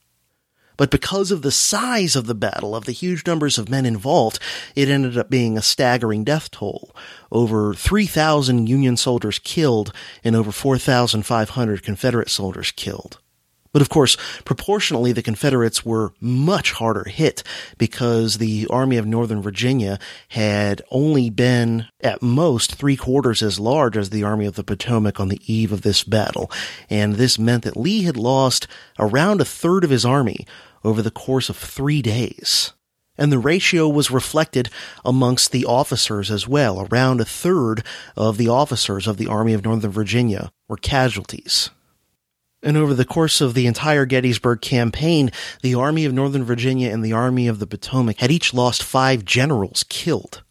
[0.77, 4.39] But because of the size of the battle, of the huge numbers of men involved,
[4.75, 6.95] it ended up being a staggering death toll.
[7.31, 9.91] Over 3,000 Union soldiers killed
[10.23, 13.19] and over 4,500 Confederate soldiers killed.
[13.77, 17.43] But of course, proportionally, the Confederates were much harder hit
[17.77, 19.99] because the Army of Northern Virginia
[20.29, 25.19] had only been at most three quarters as large as the Army of the Potomac
[25.19, 26.49] on the eve of this battle.
[26.89, 28.65] And this meant that Lee had lost
[28.97, 30.47] around a third of his army
[30.83, 32.73] over the course of three days.
[33.15, 34.71] And the ratio was reflected
[35.05, 36.87] amongst the officers as well.
[36.91, 37.83] Around a third
[38.15, 41.69] of the officers of the Army of Northern Virginia were casualties.
[42.63, 45.31] And over the course of the entire Gettysburg campaign,
[45.61, 49.23] the Army of Northern Virginia and the Army of the Potomac had each lost five
[49.23, 50.43] generals killed.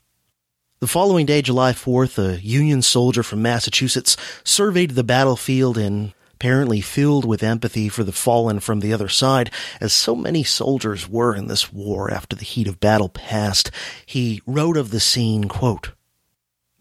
[0.78, 6.82] The following day, July 4th, a Union soldier from Massachusetts surveyed the battlefield and apparently
[6.82, 9.50] filled with empathy for the fallen from the other side,
[9.80, 13.70] as so many soldiers were in this war after the heat of battle passed,
[14.04, 15.92] he wrote of the scene, quote,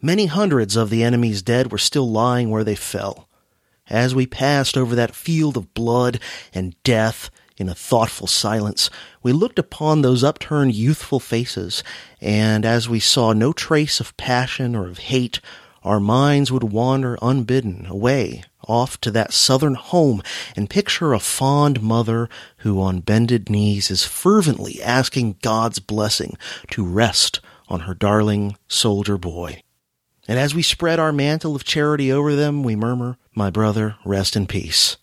[0.01, 3.30] Many hundreds of the enemy's dead were still lying where they fell.
[3.89, 6.19] As we passed over that field of blood
[6.53, 8.89] and death in a thoughtful silence,
[9.21, 11.83] we looked upon those upturned youthful faces,
[12.19, 15.39] and as we saw no trace of passion or of hate,
[15.83, 20.23] our minds would wander unbidden away off to that southern home
[20.55, 22.27] and picture a fond mother
[22.57, 26.36] who on bended knees is fervently asking God's blessing
[26.71, 29.61] to rest on her darling soldier boy.
[30.28, 34.36] And as we spread our mantle of charity over them, we murmur, My brother, rest
[34.36, 34.97] in peace.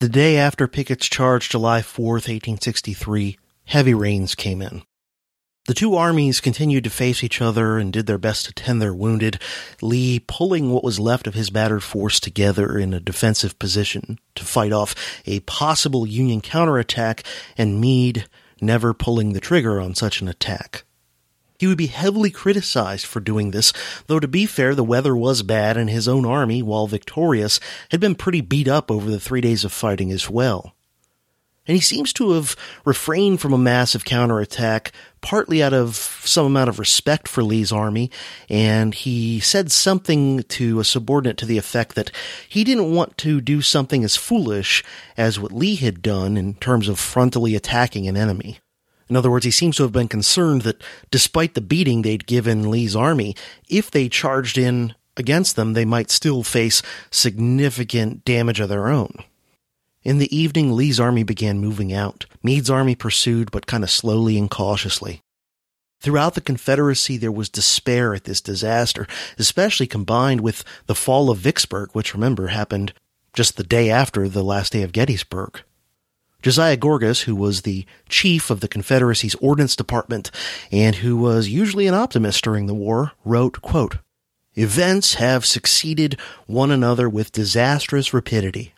[0.00, 4.82] The day after Pickett's charge, July 4th, 1863, heavy rains came in.
[5.66, 8.94] The two armies continued to face each other and did their best to tend their
[8.94, 9.40] wounded,
[9.82, 14.44] Lee pulling what was left of his battered force together in a defensive position to
[14.44, 14.94] fight off
[15.26, 17.22] a possible Union counterattack,
[17.58, 18.26] and Meade
[18.60, 20.84] never pulling the trigger on such an attack.
[21.60, 23.74] He would be heavily criticized for doing this,
[24.06, 28.00] though to be fair, the weather was bad and his own army, while victorious, had
[28.00, 30.74] been pretty beat up over the three days of fighting as well.
[31.66, 32.56] And he seems to have
[32.86, 38.10] refrained from a massive counterattack, partly out of some amount of respect for Lee's army,
[38.48, 42.10] and he said something to a subordinate to the effect that
[42.48, 44.82] he didn't want to do something as foolish
[45.14, 48.60] as what Lee had done in terms of frontally attacking an enemy.
[49.10, 52.70] In other words, he seems to have been concerned that despite the beating they'd given
[52.70, 53.34] Lee's army,
[53.68, 56.80] if they charged in against them, they might still face
[57.10, 59.12] significant damage of their own.
[60.04, 62.24] In the evening, Lee's army began moving out.
[62.42, 65.22] Meade's army pursued, but kind of slowly and cautiously.
[66.00, 69.06] Throughout the Confederacy, there was despair at this disaster,
[69.38, 72.94] especially combined with the fall of Vicksburg, which remember happened
[73.34, 75.62] just the day after the last day of Gettysburg.
[76.42, 80.30] Josiah Gorgas, who was the chief of the Confederacy's Ordnance Department
[80.72, 83.98] and who was usually an optimist during the war, wrote, quote,
[84.54, 88.74] Events have succeeded one another with disastrous rapidity.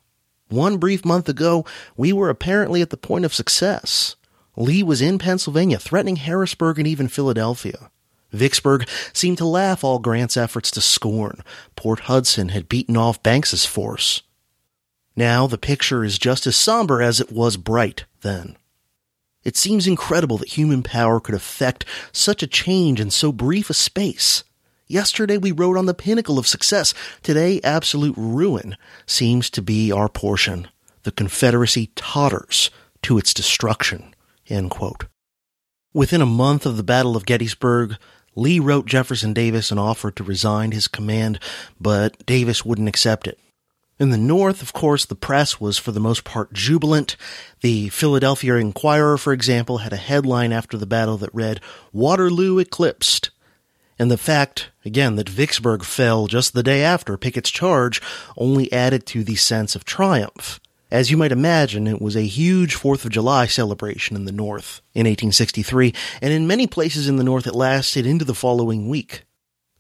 [0.49, 1.65] One brief month ago,
[1.97, 4.17] we were apparently at the point of success.
[4.55, 7.91] Lee was in Pennsylvania, threatening Harrisburg and even Philadelphia.
[8.33, 11.43] Vicksburg seemed to laugh all Grant's efforts to scorn.
[11.77, 14.23] Port Hudson had beaten off Banks's force.
[15.15, 18.57] Now the picture is just as somber as it was bright then.
[19.45, 23.75] It seems incredible that human power could effect such a change in so brief a
[23.75, 24.45] space.
[24.87, 26.95] Yesterday we rode on the pinnacle of success.
[27.23, 30.69] Today absolute ruin seems to be our portion.
[31.03, 32.71] The Confederacy totters
[33.03, 34.15] to its destruction.
[35.93, 37.97] Within a month of the Battle of Gettysburg,
[38.35, 41.39] Lee wrote Jefferson Davis and offered to resign his command,
[41.81, 43.39] but Davis wouldn't accept it.
[44.03, 47.17] In the North, of course, the press was for the most part jubilant.
[47.61, 51.61] The Philadelphia Inquirer, for example, had a headline after the battle that read,
[51.93, 53.31] Waterloo eclipsed.
[54.01, 58.03] And the fact, again, that Vicksburg fell just the day after Pickett's charge
[58.37, 60.59] only added to the sense of triumph.
[60.91, 64.81] As you might imagine, it was a huge Fourth of July celebration in the North
[64.95, 69.23] in 1863, and in many places in the North it lasted into the following week.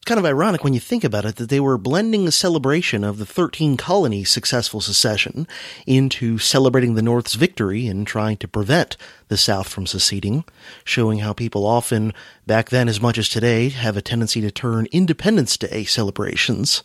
[0.04, 3.18] Kind of ironic when you think about it that they were blending the celebration of
[3.18, 5.46] the 13 colonies' successful secession
[5.86, 8.96] into celebrating the North's victory in trying to prevent
[9.28, 10.42] the South from seceding,
[10.82, 12.12] showing how people often,
[12.48, 16.82] back then as much as today, have a tendency to turn Independence Day celebrations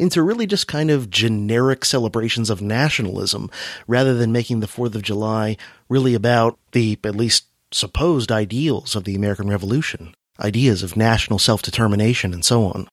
[0.00, 3.48] into really just kind of generic celebrations of nationalism
[3.86, 5.56] rather than making the 4th of July
[5.88, 12.32] really about the, at least supposed ideals of the American Revolution ideas of national self-determination
[12.32, 12.88] and so on.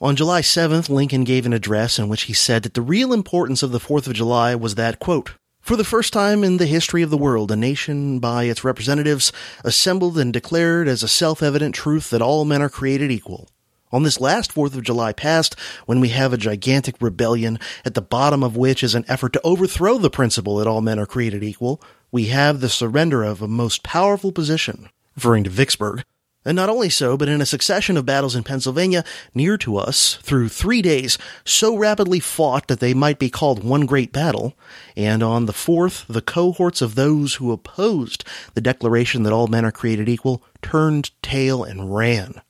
[0.00, 3.62] On July 7th, Lincoln gave an address in which he said that the real importance
[3.62, 7.02] of the 4th of July was that, quote, for the first time in the history
[7.02, 9.30] of the world, a nation by its representatives
[9.62, 13.50] assembled and declared as a self-evident truth that all men are created equal.
[13.92, 15.54] On this last 4th of July past,
[15.84, 19.40] when we have a gigantic rebellion at the bottom of which is an effort to
[19.42, 23.48] overthrow the principle that all men are created equal, we have the surrender of a
[23.48, 26.04] most powerful position, referring to Vicksburg,
[26.44, 30.16] and not only so, but in a succession of battles in Pennsylvania, near to us,
[30.22, 34.56] through three days, so rapidly fought that they might be called one great battle,
[34.96, 38.24] and on the fourth, the cohorts of those who opposed
[38.54, 42.40] the declaration that all men are created equal turned tail and ran.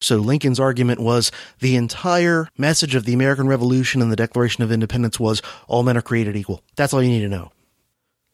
[0.00, 4.70] So Lincoln's argument was the entire message of the American Revolution and the Declaration of
[4.70, 6.62] Independence was all men are created equal.
[6.76, 7.50] That's all you need to know.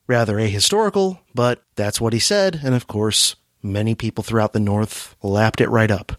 [0.07, 5.17] Rather ahistorical, but that's what he said, and of course, many people throughout the North
[5.23, 6.13] lapped it right up.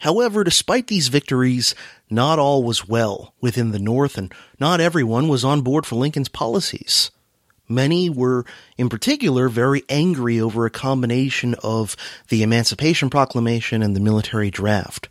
[0.00, 1.74] However, despite these victories,
[2.08, 6.28] not all was well within the North and not everyone was on board for Lincoln's
[6.28, 7.10] policies.
[7.68, 8.44] Many were,
[8.76, 11.96] in particular, very angry over a combination of
[12.28, 15.08] the Emancipation Proclamation and the military draft.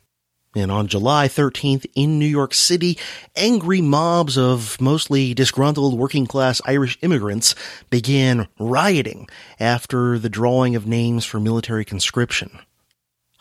[0.55, 2.97] And on July 13th in New York City,
[3.35, 7.53] angry mobs of mostly disgruntled working class Irish immigrants
[7.91, 9.29] began rioting
[9.59, 12.59] after the drawing of names for military conscription.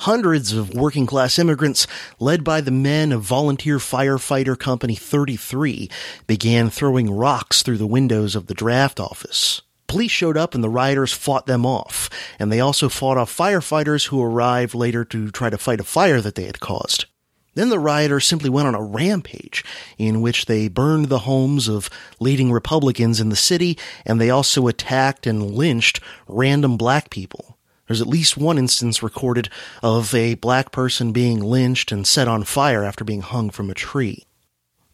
[0.03, 1.85] Hundreds of working class immigrants,
[2.21, 5.91] led by the men of Volunteer Firefighter Company 33,
[6.29, 9.61] began throwing rocks through the windows of the draft office.
[9.89, 14.07] Police showed up and the rioters fought them off, and they also fought off firefighters
[14.07, 17.07] who arrived later to try to fight a fire that they had caused.
[17.55, 19.65] Then the rioters simply went on a rampage
[19.99, 21.91] in which they burned the homes of
[22.21, 23.77] leading Republicans in the city,
[24.07, 27.58] and they also attacked and lynched random black people.
[27.89, 29.49] There's at least one instance recorded
[29.83, 33.75] of a black person being lynched and set on fire after being hung from a
[33.75, 34.27] tree.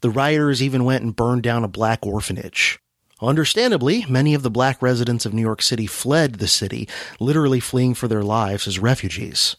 [0.00, 2.78] The rioters even went and burned down a black orphanage.
[3.20, 6.88] Understandably, many of the black residents of New York City fled the city,
[7.18, 9.56] literally fleeing for their lives as refugees.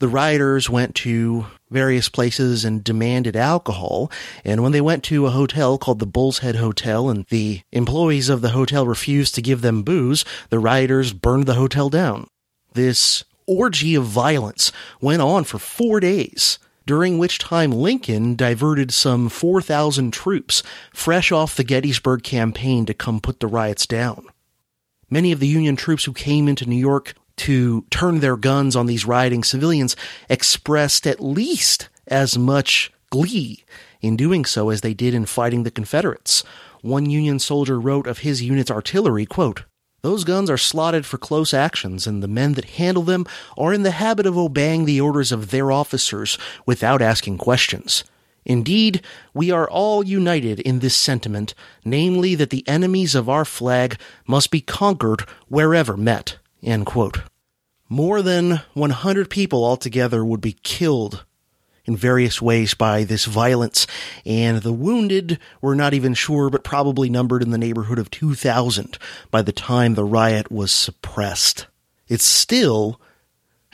[0.00, 4.10] The rioters went to various places and demanded alcohol,
[4.44, 8.28] and when they went to a hotel called the Bull's Head Hotel and the employees
[8.28, 12.26] of the hotel refused to give them booze, the rioters burned the hotel down.
[12.72, 19.28] This orgy of violence went on for four days, during which time Lincoln diverted some
[19.28, 20.62] 4,000 troops
[20.92, 24.26] fresh off the Gettysburg campaign to come put the riots down.
[25.08, 28.86] Many of the Union troops who came into New York to turn their guns on
[28.86, 29.96] these rioting civilians
[30.28, 33.64] expressed at least as much glee
[34.00, 36.44] in doing so as they did in fighting the Confederates.
[36.82, 39.64] One Union soldier wrote of his unit's artillery, quote,
[40.02, 43.26] those guns are slotted for close actions, and the men that handle them
[43.56, 48.04] are in the habit of obeying the orders of their officers without asking questions.
[48.44, 49.02] Indeed,
[49.34, 51.54] we are all united in this sentiment,
[51.84, 56.38] namely that the enemies of our flag must be conquered wherever met.
[57.88, 61.24] More than 100 people altogether would be killed
[61.90, 63.86] in various ways by this violence,
[64.24, 68.96] and the wounded were not even sure, but probably numbered in the neighborhood of 2,000
[69.30, 71.66] by the time the riot was suppressed.
[72.08, 73.00] It's still,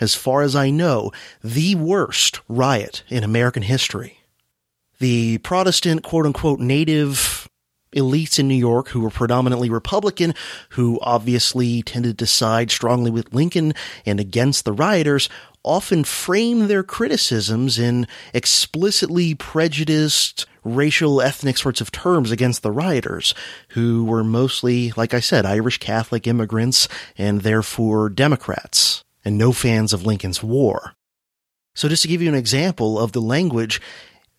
[0.00, 1.12] as far as I know,
[1.44, 4.20] the worst riot in American history.
[4.98, 7.48] The Protestant quote unquote native
[7.94, 10.34] elites in New York who were predominantly Republican,
[10.70, 13.74] who obviously tended to side strongly with Lincoln
[14.04, 15.28] and against the rioters,
[15.66, 23.34] often frame their criticisms in explicitly prejudiced racial, ethnic sorts of terms against the rioters,
[23.70, 26.88] who were mostly, like I said, Irish Catholic immigrants
[27.18, 30.94] and therefore Democrats, and no fans of Lincoln's war.
[31.74, 33.80] So just to give you an example of the language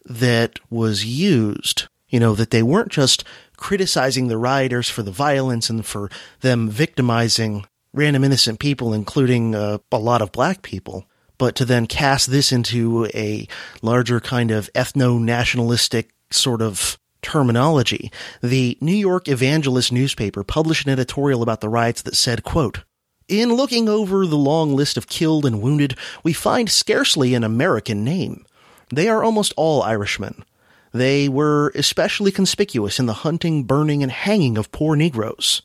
[0.05, 3.23] that was used, you know, that they weren't just
[3.57, 6.09] criticizing the rioters for the violence and for
[6.41, 11.05] them victimizing random innocent people, including uh, a lot of black people,
[11.37, 13.47] but to then cast this into a
[13.81, 18.11] larger kind of ethno nationalistic sort of terminology.
[18.41, 22.83] The New York Evangelist newspaper published an editorial about the riots that said, quote,
[23.27, 28.03] in looking over the long list of killed and wounded, we find scarcely an American
[28.03, 28.45] name.
[28.89, 30.45] They are almost all Irishmen.
[30.93, 35.61] They were especially conspicuous in the hunting, burning, and hanging of poor Negroes.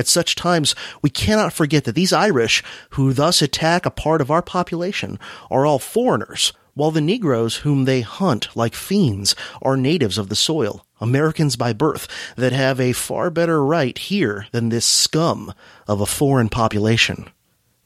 [0.00, 2.62] At such times, we cannot forget that these Irish,
[2.92, 5.18] who thus attack a part of our population,
[5.50, 10.34] are all foreigners, while the Negroes whom they hunt like fiends are natives of the
[10.34, 15.52] soil, Americans by birth, that have a far better right here than this scum
[15.86, 17.28] of a foreign population.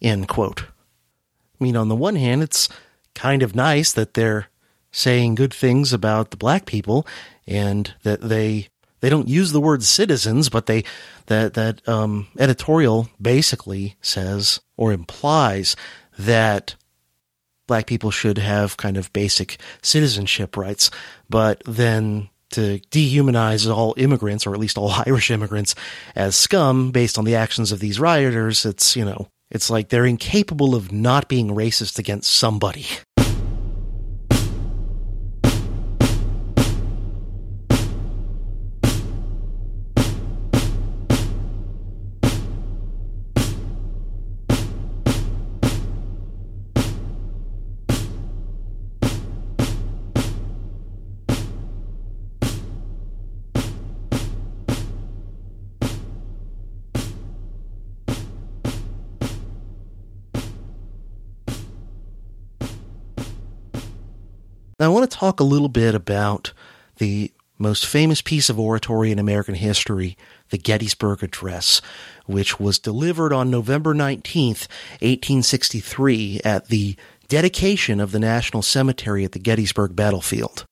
[0.00, 0.62] End quote.
[0.62, 2.68] I mean, on the one hand, it's
[3.16, 4.46] kind of nice that they're
[4.92, 7.04] saying good things about the black people
[7.44, 8.68] and that they
[9.04, 10.82] they don't use the word citizens, but they
[11.26, 15.76] that that um, editorial basically says or implies
[16.18, 16.74] that
[17.66, 20.90] black people should have kind of basic citizenship rights,
[21.28, 25.74] but then to dehumanize all immigrants, or at least all Irish immigrants,
[26.16, 30.06] as scum based on the actions of these rioters, it's, you know, it's like they're
[30.06, 32.86] incapable of not being racist against somebody.
[65.08, 66.52] To talk a little bit about
[66.98, 70.16] the most famous piece of oratory in American history,
[70.50, 71.80] the Gettysburg Address,
[72.26, 74.68] which was delivered on November 19th,
[75.00, 76.96] 1863 at the
[77.28, 80.66] dedication of the National Cemetery at the Gettysburg Battlefield.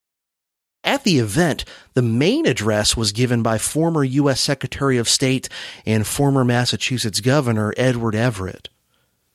[0.84, 1.64] At the event,
[1.94, 4.40] the main address was given by former U.S.
[4.40, 5.48] Secretary of State
[5.86, 8.68] and former Massachusetts Governor Edward Everett.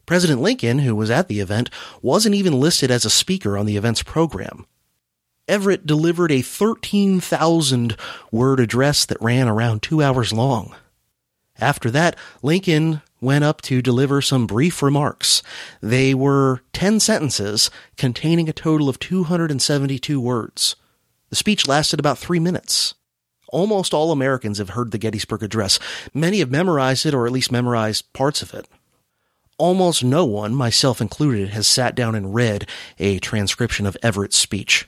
[0.05, 1.69] President Lincoln, who was at the event,
[2.01, 4.65] wasn't even listed as a speaker on the event's program.
[5.47, 7.95] Everett delivered a 13,000
[8.31, 10.75] word address that ran around two hours long.
[11.59, 15.41] After that, Lincoln went up to deliver some brief remarks.
[15.81, 20.75] They were 10 sentences containing a total of 272 words.
[21.29, 22.93] The speech lasted about three minutes.
[23.49, 25.79] Almost all Americans have heard the Gettysburg Address.
[26.13, 28.67] Many have memorized it or at least memorized parts of it
[29.57, 32.67] almost no one, myself included, has sat down and read
[32.99, 34.87] a transcription of Everett's speech.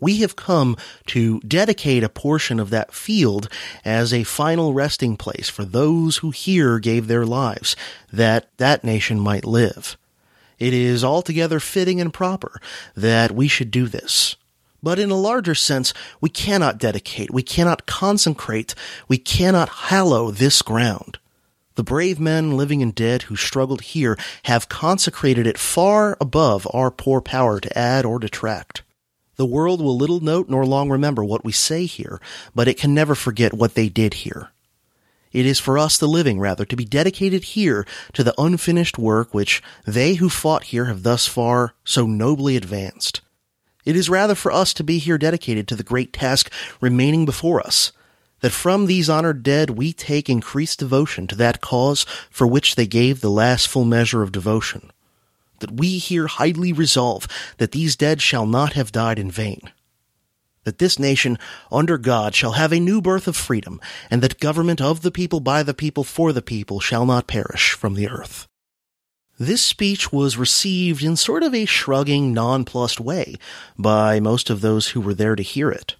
[0.00, 0.76] we have come
[1.06, 3.48] to dedicate a portion of that field
[3.84, 7.76] as a final resting place for those who here gave their lives,
[8.12, 9.96] that that nation might live.
[10.58, 12.60] It is altogether fitting and proper
[12.96, 14.36] that we should do this.
[14.82, 18.74] But in a larger sense, we cannot dedicate, we cannot consecrate,
[19.08, 21.18] we cannot hallow this ground.
[21.74, 26.90] The brave men, living and dead, who struggled here have consecrated it far above our
[26.90, 28.82] poor power to add or detract.
[29.38, 32.20] The world will little note nor long remember what we say here,
[32.56, 34.50] but it can never forget what they did here.
[35.30, 39.32] It is for us, the living, rather, to be dedicated here to the unfinished work
[39.32, 43.20] which they who fought here have thus far so nobly advanced.
[43.84, 46.50] It is rather for us to be here dedicated to the great task
[46.80, 47.92] remaining before us,
[48.40, 52.88] that from these honored dead we take increased devotion to that cause for which they
[52.88, 54.90] gave the last full measure of devotion.
[55.60, 57.26] That we here highly resolve
[57.56, 59.72] that these dead shall not have died in vain.
[60.64, 61.38] That this nation,
[61.72, 63.80] under God, shall have a new birth of freedom,
[64.10, 67.72] and that government of the people, by the people, for the people, shall not perish
[67.72, 68.46] from the earth.
[69.38, 73.36] This speech was received in sort of a shrugging, nonplussed way
[73.78, 75.94] by most of those who were there to hear it.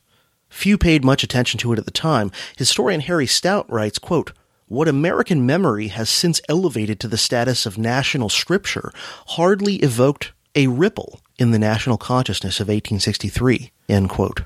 [0.48, 2.32] Few paid much attention to it at the time.
[2.56, 4.32] Historian Harry Stout writes, quote,
[4.68, 8.92] what American memory has since elevated to the status of national scripture
[9.28, 13.72] hardly evoked a ripple in the national consciousness of 1863.
[13.88, 14.42] End quote.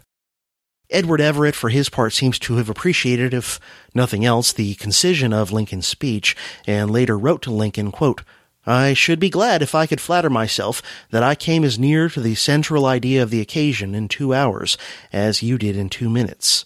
[0.90, 3.58] Edward Everett, for his part, seems to have appreciated, if
[3.94, 6.36] nothing else, the concision of Lincoln's speech,
[6.66, 8.22] and later wrote to Lincoln, quote,
[8.64, 12.20] I should be glad if I could flatter myself that I came as near to
[12.20, 14.78] the central idea of the occasion in two hours
[15.12, 16.64] as you did in two minutes.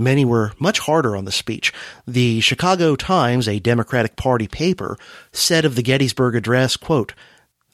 [0.00, 1.74] Many were much harder on the speech.
[2.06, 4.96] The Chicago Times, a Democratic Party paper,
[5.30, 7.12] said of the Gettysburg Address, quote,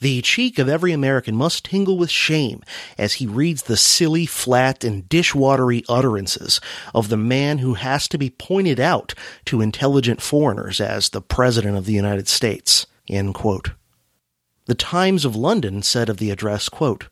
[0.01, 2.62] the cheek of every American must tingle with shame
[2.98, 6.61] as he reads the silly, flat, and dishwatery utterances
[6.94, 9.15] of the man who has to be pointed out
[9.47, 12.86] to intelligent foreigners as the President of the United States.
[14.66, 17.07] The Times of London said of the address, quote,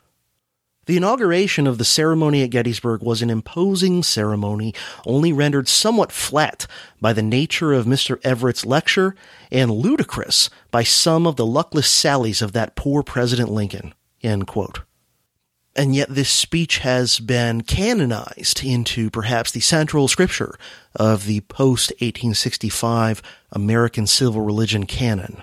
[0.86, 4.74] the inauguration of the ceremony at Gettysburg was an imposing ceremony,
[5.06, 6.66] only rendered somewhat flat
[7.00, 8.18] by the nature of Mr.
[8.24, 9.14] Everett's lecture
[9.50, 13.94] and ludicrous by some of the luckless sallies of that poor President Lincoln.
[15.76, 20.56] And yet this speech has been canonized into perhaps the central scripture
[20.94, 23.20] of the post 1865
[23.50, 25.42] American civil religion canon.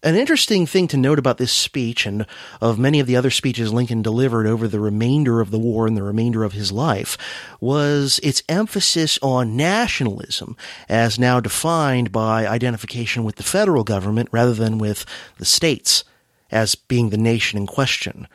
[0.00, 2.24] An interesting thing to note about this speech and
[2.60, 5.96] of many of the other speeches Lincoln delivered over the remainder of the war and
[5.96, 7.18] the remainder of his life
[7.60, 10.56] was its emphasis on nationalism
[10.88, 15.04] as now defined by identification with the federal government rather than with
[15.38, 16.04] the states
[16.48, 18.28] as being the nation in question.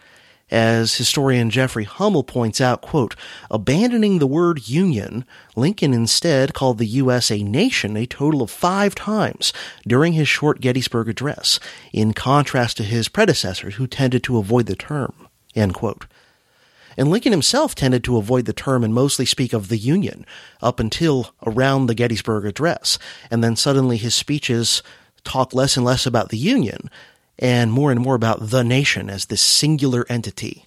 [0.52, 3.16] As historian Jeffrey Hummel points out, quote,
[3.50, 5.26] abandoning the word union,
[5.56, 7.32] Lincoln instead called the U.S.
[7.32, 9.54] a nation a total of five times
[9.88, 11.60] during his short Gettysburg address,
[11.92, 16.06] in contrast to his predecessors who tended to avoid the term, end quote.
[16.98, 20.26] And Lincoln himself tended to avoid the term and mostly speak of the Union
[20.62, 23.00] up until around the Gettysburg Address.
[23.32, 24.84] And then suddenly his speeches
[25.24, 26.90] talk less and less about the Union
[27.44, 30.66] and more and more about the nation as this singular entity.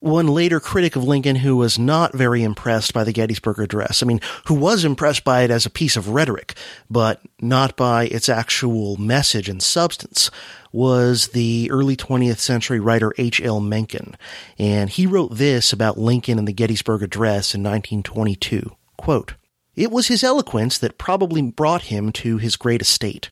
[0.00, 4.06] One later critic of Lincoln who was not very impressed by the Gettysburg Address, I
[4.06, 6.54] mean, who was impressed by it as a piece of rhetoric,
[6.90, 10.30] but not by its actual message and substance,
[10.70, 13.60] was the early 20th century writer H.L.
[13.60, 14.18] Mencken.
[14.58, 18.76] And he wrote this about Lincoln and the Gettysburg Address in 1922.
[18.98, 19.34] Quote,
[19.74, 23.30] it was his eloquence that probably brought him to his great estate.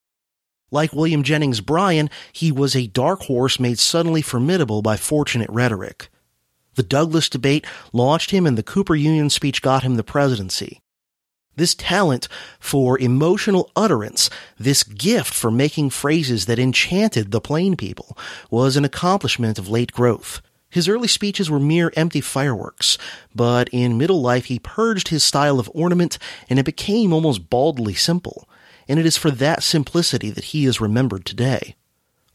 [0.70, 6.09] Like William Jennings Bryan, he was a dark horse made suddenly formidable by fortunate rhetoric.
[6.74, 10.81] The Douglas debate launched him and the Cooper Union speech got him the presidency.
[11.57, 12.27] This talent
[12.59, 14.28] for emotional utterance,
[14.59, 18.19] this gift for making phrases that enchanted the plain people,
[18.51, 20.43] was an accomplishment of late growth.
[20.69, 22.99] His early speeches were mere empty fireworks,
[23.32, 26.19] but in middle life he purged his style of ornament
[26.51, 28.49] and it became almost baldly simple
[28.89, 31.77] and it is for that simplicity that he is remembered today.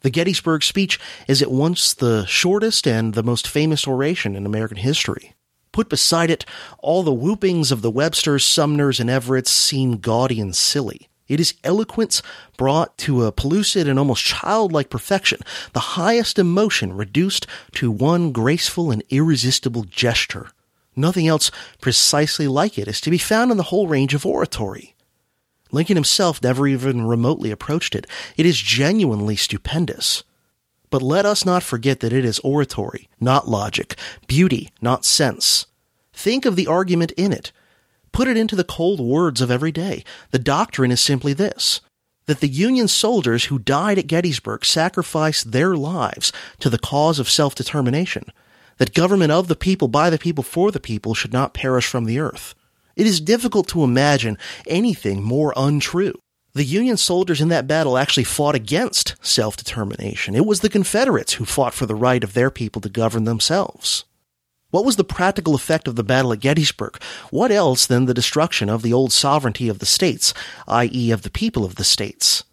[0.02, 4.78] The Gettysburg speech is at once the shortest and the most famous oration in American
[4.78, 5.36] history.
[5.72, 6.46] Put beside it,
[6.80, 11.10] all the whoopings of the Websters, Sumners, and Everetts seem gaudy and silly.
[11.28, 12.24] It is eloquence
[12.58, 15.40] brought to a pellucid and almost childlike perfection,
[15.74, 20.50] the highest emotion reduced to one graceful and irresistible gesture.
[20.96, 24.96] Nothing else precisely like it is to be found in the whole range of oratory.
[25.72, 28.08] Lincoln himself never even remotely approached it.
[28.38, 30.24] It is genuinely stupendous.
[30.90, 33.96] But let us not forget that it is oratory, not logic,
[34.28, 35.68] beauty, not sense.
[36.14, 37.52] Think of the argument in it.
[38.12, 40.04] Put it into the cold words of every day.
[40.32, 41.82] The doctrine is simply this
[42.26, 47.28] that the Union soldiers who died at Gettysburg sacrificed their lives to the cause of
[47.28, 48.26] self determination,
[48.78, 52.06] that government of the people, by the people, for the people should not perish from
[52.06, 52.54] the earth.
[53.00, 56.16] It is difficult to imagine anything more untrue.
[56.52, 60.36] The Union soldiers in that battle actually fought against self determination.
[60.36, 64.04] It was the Confederates who fought for the right of their people to govern themselves.
[64.72, 67.02] What was the practical effect of the battle at Gettysburg?
[67.32, 70.34] What else than the destruction of the old sovereignty of the states,
[70.68, 72.44] i.e., of the people of the states?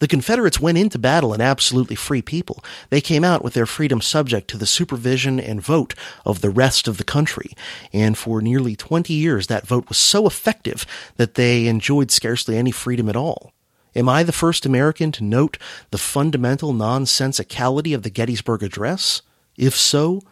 [0.00, 2.64] The Confederates went into battle an absolutely free people.
[2.88, 5.94] They came out with their freedom subject to the supervision and vote
[6.24, 7.52] of the rest of the country.
[7.92, 10.86] And for nearly 20 years, that vote was so effective
[11.16, 13.52] that they enjoyed scarcely any freedom at all.
[13.94, 15.58] Am I the first American to note
[15.90, 19.20] the fundamental nonsensicality of the Gettysburg Address?
[19.56, 20.22] If so,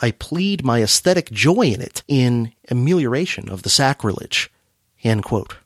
[0.00, 4.50] I plead my aesthetic joy in it in amelioration of the sacrilege.
[5.04, 5.56] End quote.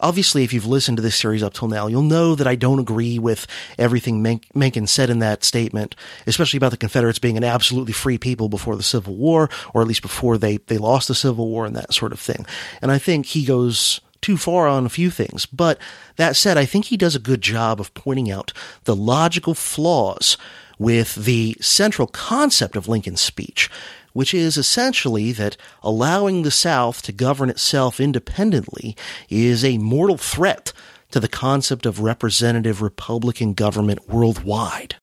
[0.00, 2.78] Obviously, if you've listened to this series up till now, you'll know that I don't
[2.78, 3.46] agree with
[3.76, 4.22] everything
[4.54, 5.96] Mencken said in that statement,
[6.26, 9.88] especially about the Confederates being an absolutely free people before the Civil War, or at
[9.88, 12.46] least before they, they lost the Civil War and that sort of thing.
[12.80, 15.46] And I think he goes too far on a few things.
[15.46, 15.78] But
[16.16, 18.52] that said, I think he does a good job of pointing out
[18.84, 20.36] the logical flaws
[20.78, 23.68] with the central concept of Lincoln's speech,
[24.12, 28.96] which is essentially that allowing the South to govern itself independently
[29.28, 30.72] is a mortal threat
[31.10, 34.96] to the concept of representative Republican government worldwide.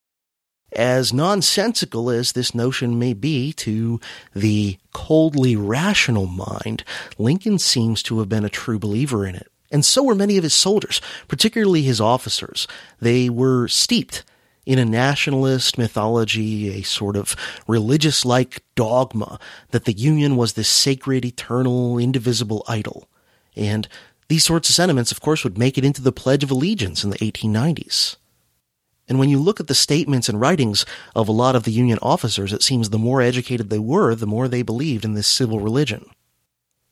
[0.72, 4.00] As nonsensical as this notion may be to
[4.36, 6.84] the coldly rational mind,
[7.18, 9.48] Lincoln seems to have been a true believer in it.
[9.72, 12.68] And so were many of his soldiers, particularly his officers.
[13.00, 14.24] They were steeped
[14.66, 17.36] in a nationalist mythology, a sort of
[17.68, 19.40] religious like dogma
[19.72, 23.08] that the Union was this sacred, eternal, indivisible idol.
[23.56, 23.88] And
[24.28, 27.12] these sorts of sentiments, of course, would make it into the Pledge of Allegiance in
[27.12, 28.18] the 1890s.
[29.08, 30.84] And when you look at the statements and writings
[31.16, 34.26] of a lot of the Union officers, it seems the more educated they were, the
[34.26, 36.10] more they believed in this civil religion.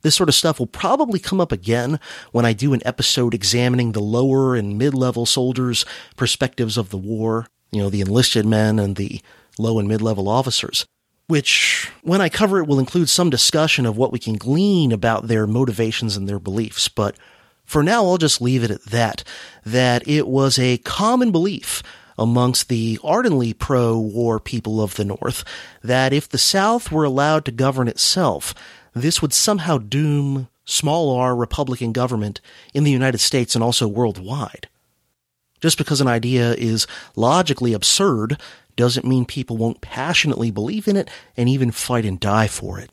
[0.02, 1.98] This sort of stuff will probably come up again
[2.30, 5.84] when I do an episode examining the lower and mid-level soldiers'
[6.14, 9.20] perspectives of the war you know, the enlisted men and the
[9.58, 10.86] low and mid level officers,
[11.26, 15.28] which, when I cover it, will include some discussion of what we can glean about
[15.28, 16.88] their motivations and their beliefs.
[16.88, 17.16] But
[17.64, 19.24] for now, I'll just leave it at that,
[19.64, 21.82] that it was a common belief
[22.16, 25.44] amongst the ardently pro-war people of the North
[25.82, 28.54] that if the South were allowed to govern itself,
[28.94, 32.40] this would somehow doom small r Republican government
[32.72, 34.68] in the United States and also worldwide.
[35.64, 36.86] Just because an idea is
[37.16, 38.38] logically absurd
[38.76, 41.08] doesn't mean people won't passionately believe in it
[41.38, 42.90] and even fight and die for it.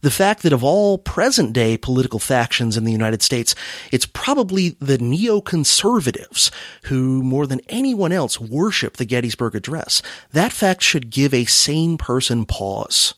[0.00, 3.54] The fact that of all present day political factions in the United States,
[3.92, 6.50] it's probably the neoconservatives
[6.86, 10.02] who, more than anyone else, worship the Gettysburg Address.
[10.32, 13.14] That fact should give a sane person pause.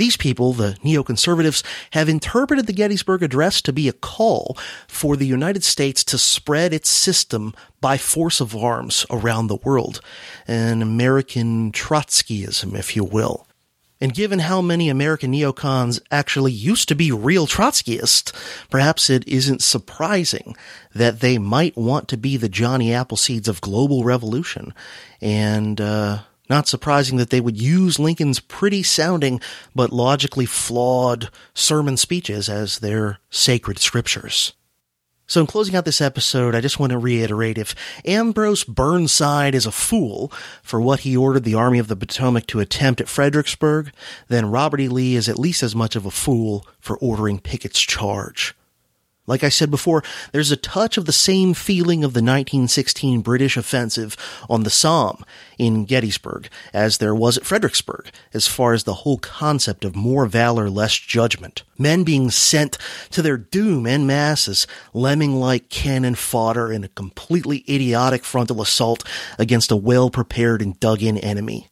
[0.00, 4.56] These people, the neoconservatives, have interpreted the Gettysburg Address to be a call
[4.88, 7.52] for the United States to spread its system
[7.82, 10.00] by force of arms around the world.
[10.48, 13.46] An American Trotskyism, if you will.
[14.00, 18.32] And given how many American neocons actually used to be real Trotskyists,
[18.70, 20.56] perhaps it isn't surprising
[20.94, 24.72] that they might want to be the Johnny Appleseeds of global revolution.
[25.20, 26.20] And, uh,
[26.50, 29.40] not surprising that they would use Lincoln's pretty sounding
[29.74, 34.52] but logically flawed sermon speeches as their sacred scriptures.
[35.30, 39.64] So in closing out this episode, I just want to reiterate if Ambrose Burnside is
[39.64, 43.92] a fool for what he ordered the Army of the Potomac to attempt at Fredericksburg,
[44.26, 44.88] then Robert E.
[44.88, 48.56] Lee is at least as much of a fool for ordering Pickett's charge.
[49.26, 50.02] Like I said before,
[50.32, 54.16] there's a touch of the same feeling of the 1916 British offensive
[54.48, 55.24] on the Somme
[55.58, 60.26] in Gettysburg as there was at Fredericksburg, as far as the whole concept of more
[60.26, 61.62] valor, less judgment.
[61.78, 62.76] Men being sent
[63.10, 69.04] to their doom en masse as lemming-like cannon fodder in a completely idiotic frontal assault
[69.38, 71.69] against a well-prepared and dug-in enemy.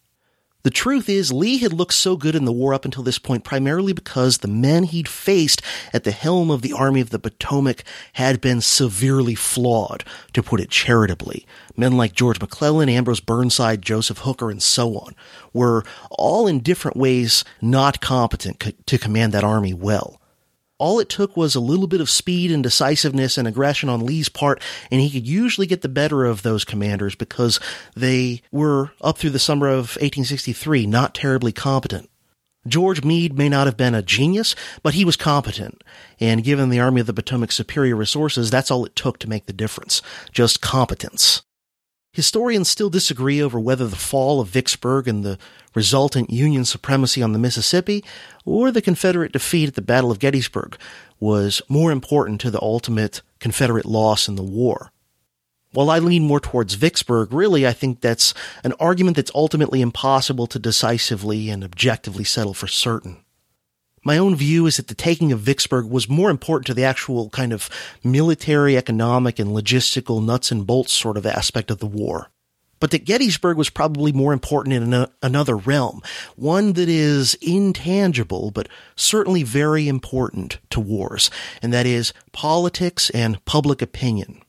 [0.69, 3.43] The truth is, Lee had looked so good in the war up until this point
[3.43, 5.63] primarily because the men he'd faced
[5.95, 10.05] at the helm of the Army of the Potomac had been severely flawed,
[10.35, 11.47] to put it charitably.
[11.75, 15.15] Men like George McClellan, Ambrose Burnside, Joseph Hooker, and so on
[15.55, 20.21] were all in different ways not competent co- to command that army well.
[20.79, 24.29] All it took was a little bit of speed and decisiveness and aggression on Lee's
[24.29, 27.59] part, and he could usually get the better of those commanders because
[27.97, 32.09] they were, up through the summer of 1863, not terribly competent.
[32.67, 35.83] George Meade may not have been a genius, but he was competent.
[36.21, 39.47] And given the Army of the Potomac's superior resources, that's all it took to make
[39.47, 40.03] the difference.
[40.33, 41.43] Just competence.
[42.19, 45.39] Historians still disagree over whether the fall of Vicksburg and the
[45.73, 48.03] resultant Union supremacy on the Mississippi
[48.45, 50.77] or the Confederate defeat at the Battle of Gettysburg
[51.21, 54.91] was more important to the ultimate Confederate loss in the war.
[55.71, 58.35] While I lean more towards Vicksburg, really I think that's
[58.65, 63.19] an argument that's ultimately impossible to decisively and objectively settle for certain.
[64.05, 67.31] My own view is that the taking of Vicksburg was more important to the actual
[67.31, 67.69] kind of
[68.03, 72.31] military, economic, and logistical nuts and bolts sort of aspect of the war.
[72.81, 76.01] But that Gettysburg was probably more important in an- another realm,
[76.37, 81.31] one that is intangible, but certainly very important to wars,
[81.61, 84.43] and that is politics and public opinion.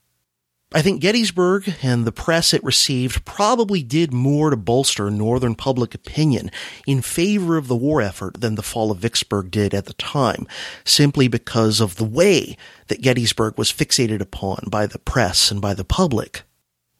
[0.71, 5.95] I think Gettysburg and the press it received probably did more to bolster Northern public
[5.95, 6.51] opinion
[6.85, 10.47] in favor of the war effort than the fall of Vicksburg did at the time,
[10.85, 12.55] simply because of the way
[12.85, 16.43] that Gettysburg was fixated upon by the press and by the public.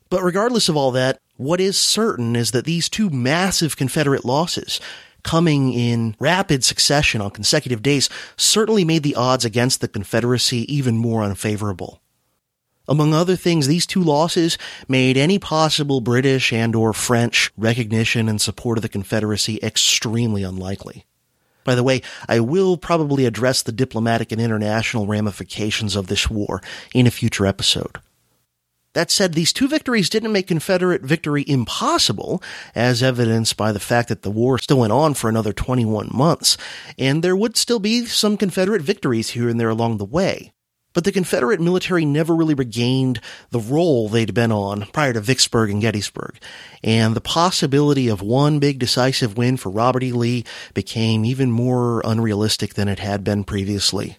[0.09, 4.81] But regardless of all that, what is certain is that these two massive Confederate losses,
[5.21, 10.97] coming in rapid succession on consecutive days, certainly made the odds against the Confederacy even
[10.97, 11.98] more unfavorable.
[12.89, 14.57] Among other things, these two losses
[14.87, 21.05] made any possible British and or French recognition and support of the Confederacy extremely unlikely.
[21.63, 26.63] By the way, I will probably address the diplomatic and international ramifications of this war
[26.91, 27.99] in a future episode.
[28.93, 32.41] That said, these two victories didn't make Confederate victory impossible,
[32.73, 36.57] as evidenced by the fact that the war still went on for another 21 months,
[36.97, 40.53] and there would still be some Confederate victories here and there along the way.
[40.93, 43.21] But the Confederate military never really regained
[43.51, 46.39] the roll they'd been on prior to Vicksburg and Gettysburg,
[46.83, 50.11] and the possibility of one big decisive win for Robert E.
[50.11, 54.17] Lee became even more unrealistic than it had been previously.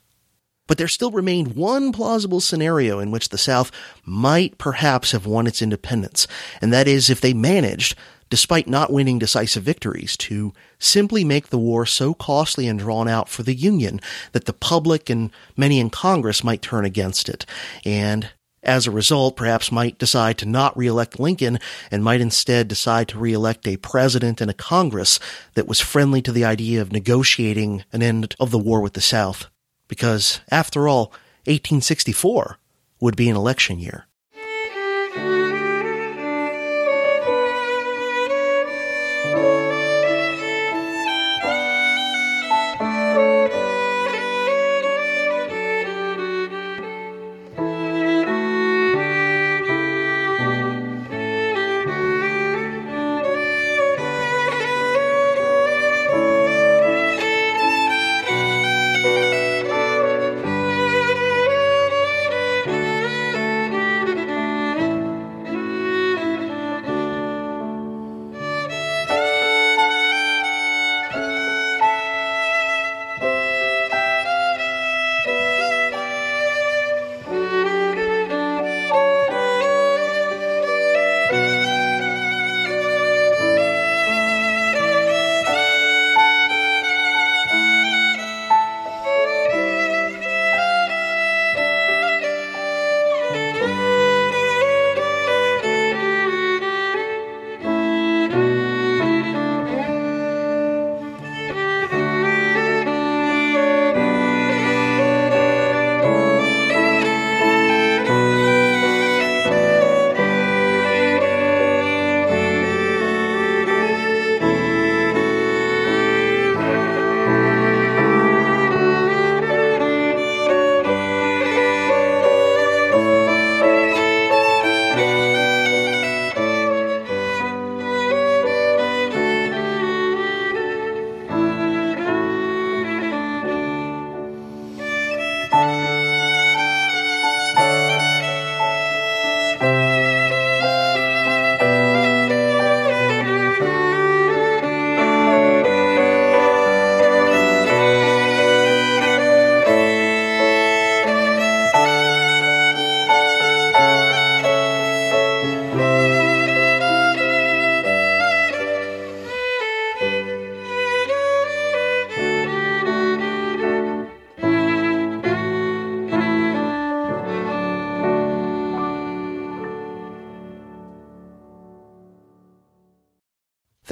[0.68, 3.72] But there still remained one plausible scenario in which the South
[4.04, 6.28] might perhaps have won its independence,
[6.62, 7.96] and that is if they managed
[8.30, 13.28] despite not winning decisive victories, to simply make the war so costly and drawn out
[13.28, 14.00] for the Union
[14.32, 17.44] that the public and many in Congress might turn against it,
[17.84, 18.30] and
[18.62, 21.58] as a result, perhaps might decide to not reelect Lincoln
[21.90, 25.18] and might instead decide to reelect a president and a Congress
[25.54, 29.00] that was friendly to the idea of negotiating an end of the war with the
[29.00, 29.46] South.
[29.88, 31.06] Because, after all,
[31.46, 32.58] 1864
[33.00, 34.06] would be an election year.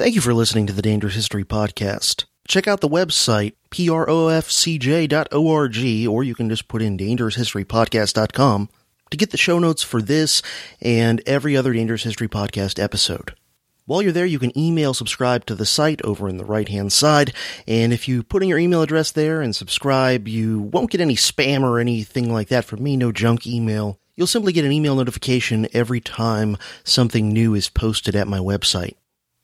[0.09, 2.25] Thank you for listening to the Dangerous History Podcast.
[2.47, 4.17] Check out the website, profcj.org,
[6.07, 8.69] or you can just put in dangeroushistorypodcast.com
[9.11, 10.41] to get the show notes for this
[10.81, 13.35] and every other Dangerous History Podcast episode.
[13.85, 16.91] While you're there, you can email subscribe to the site over in the right hand
[16.91, 17.31] side.
[17.67, 21.17] And if you put in your email address there and subscribe, you won't get any
[21.17, 23.99] spam or anything like that from me, no junk email.
[24.15, 28.95] You'll simply get an email notification every time something new is posted at my website.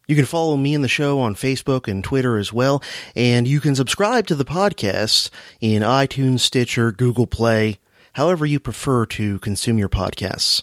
[0.08, 2.84] You can follow me and the show on Facebook and Twitter as well,
[3.16, 5.30] and you can subscribe to the podcast
[5.60, 7.80] in iTunes, Stitcher, Google Play,
[8.14, 10.62] however you prefer to consume your podcasts.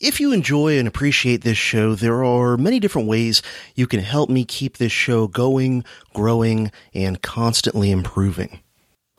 [0.00, 3.42] If you enjoy and appreciate this show, there are many different ways
[3.74, 8.60] you can help me keep this show going, growing, and constantly improving.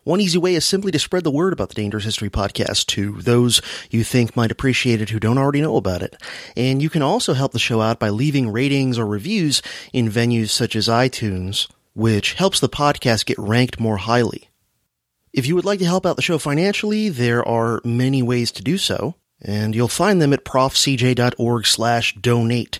[0.05, 3.13] One easy way is simply to spread the word about the Dangerous History podcast to
[3.23, 3.59] those
[3.89, 6.15] you think might appreciate it who don't already know about it.
[6.55, 9.63] And you can also help the show out by leaving ratings or reviews
[9.93, 14.51] in venues such as iTunes, which helps the podcast get ranked more highly.
[15.33, 18.63] If you would like to help out the show financially, there are many ways to
[18.63, 22.77] do so, and you'll find them at profcj.org slash donate.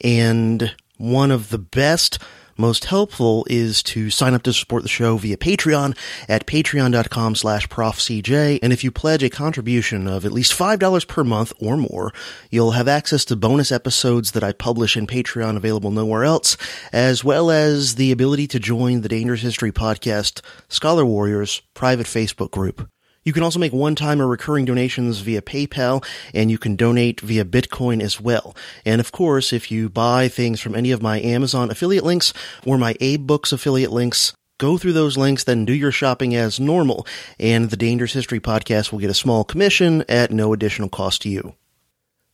[0.00, 2.20] And one of the best
[2.58, 5.96] most helpful is to sign up to support the show via Patreon
[6.28, 8.58] at patreon.com slash profcj.
[8.62, 12.12] And if you pledge a contribution of at least $5 per month or more,
[12.50, 16.56] you'll have access to bonus episodes that I publish in Patreon available nowhere else,
[16.92, 22.50] as well as the ability to join the Dangerous History Podcast Scholar Warriors private Facebook
[22.50, 22.88] group.
[23.28, 26.02] You can also make one-time or recurring donations via PayPal,
[26.32, 28.56] and you can donate via Bitcoin as well.
[28.86, 32.32] And of course, if you buy things from any of my Amazon affiliate links
[32.64, 37.06] or my AbeBooks affiliate links, go through those links, then do your shopping as normal,
[37.38, 41.28] and the Dangerous History Podcast will get a small commission at no additional cost to
[41.28, 41.54] you.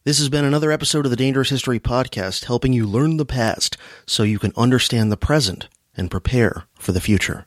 [0.04, 3.76] This has been another episode of the Dangerous History Podcast, helping you learn the past
[4.06, 5.66] so you can understand the present
[5.96, 7.46] and prepare for the future.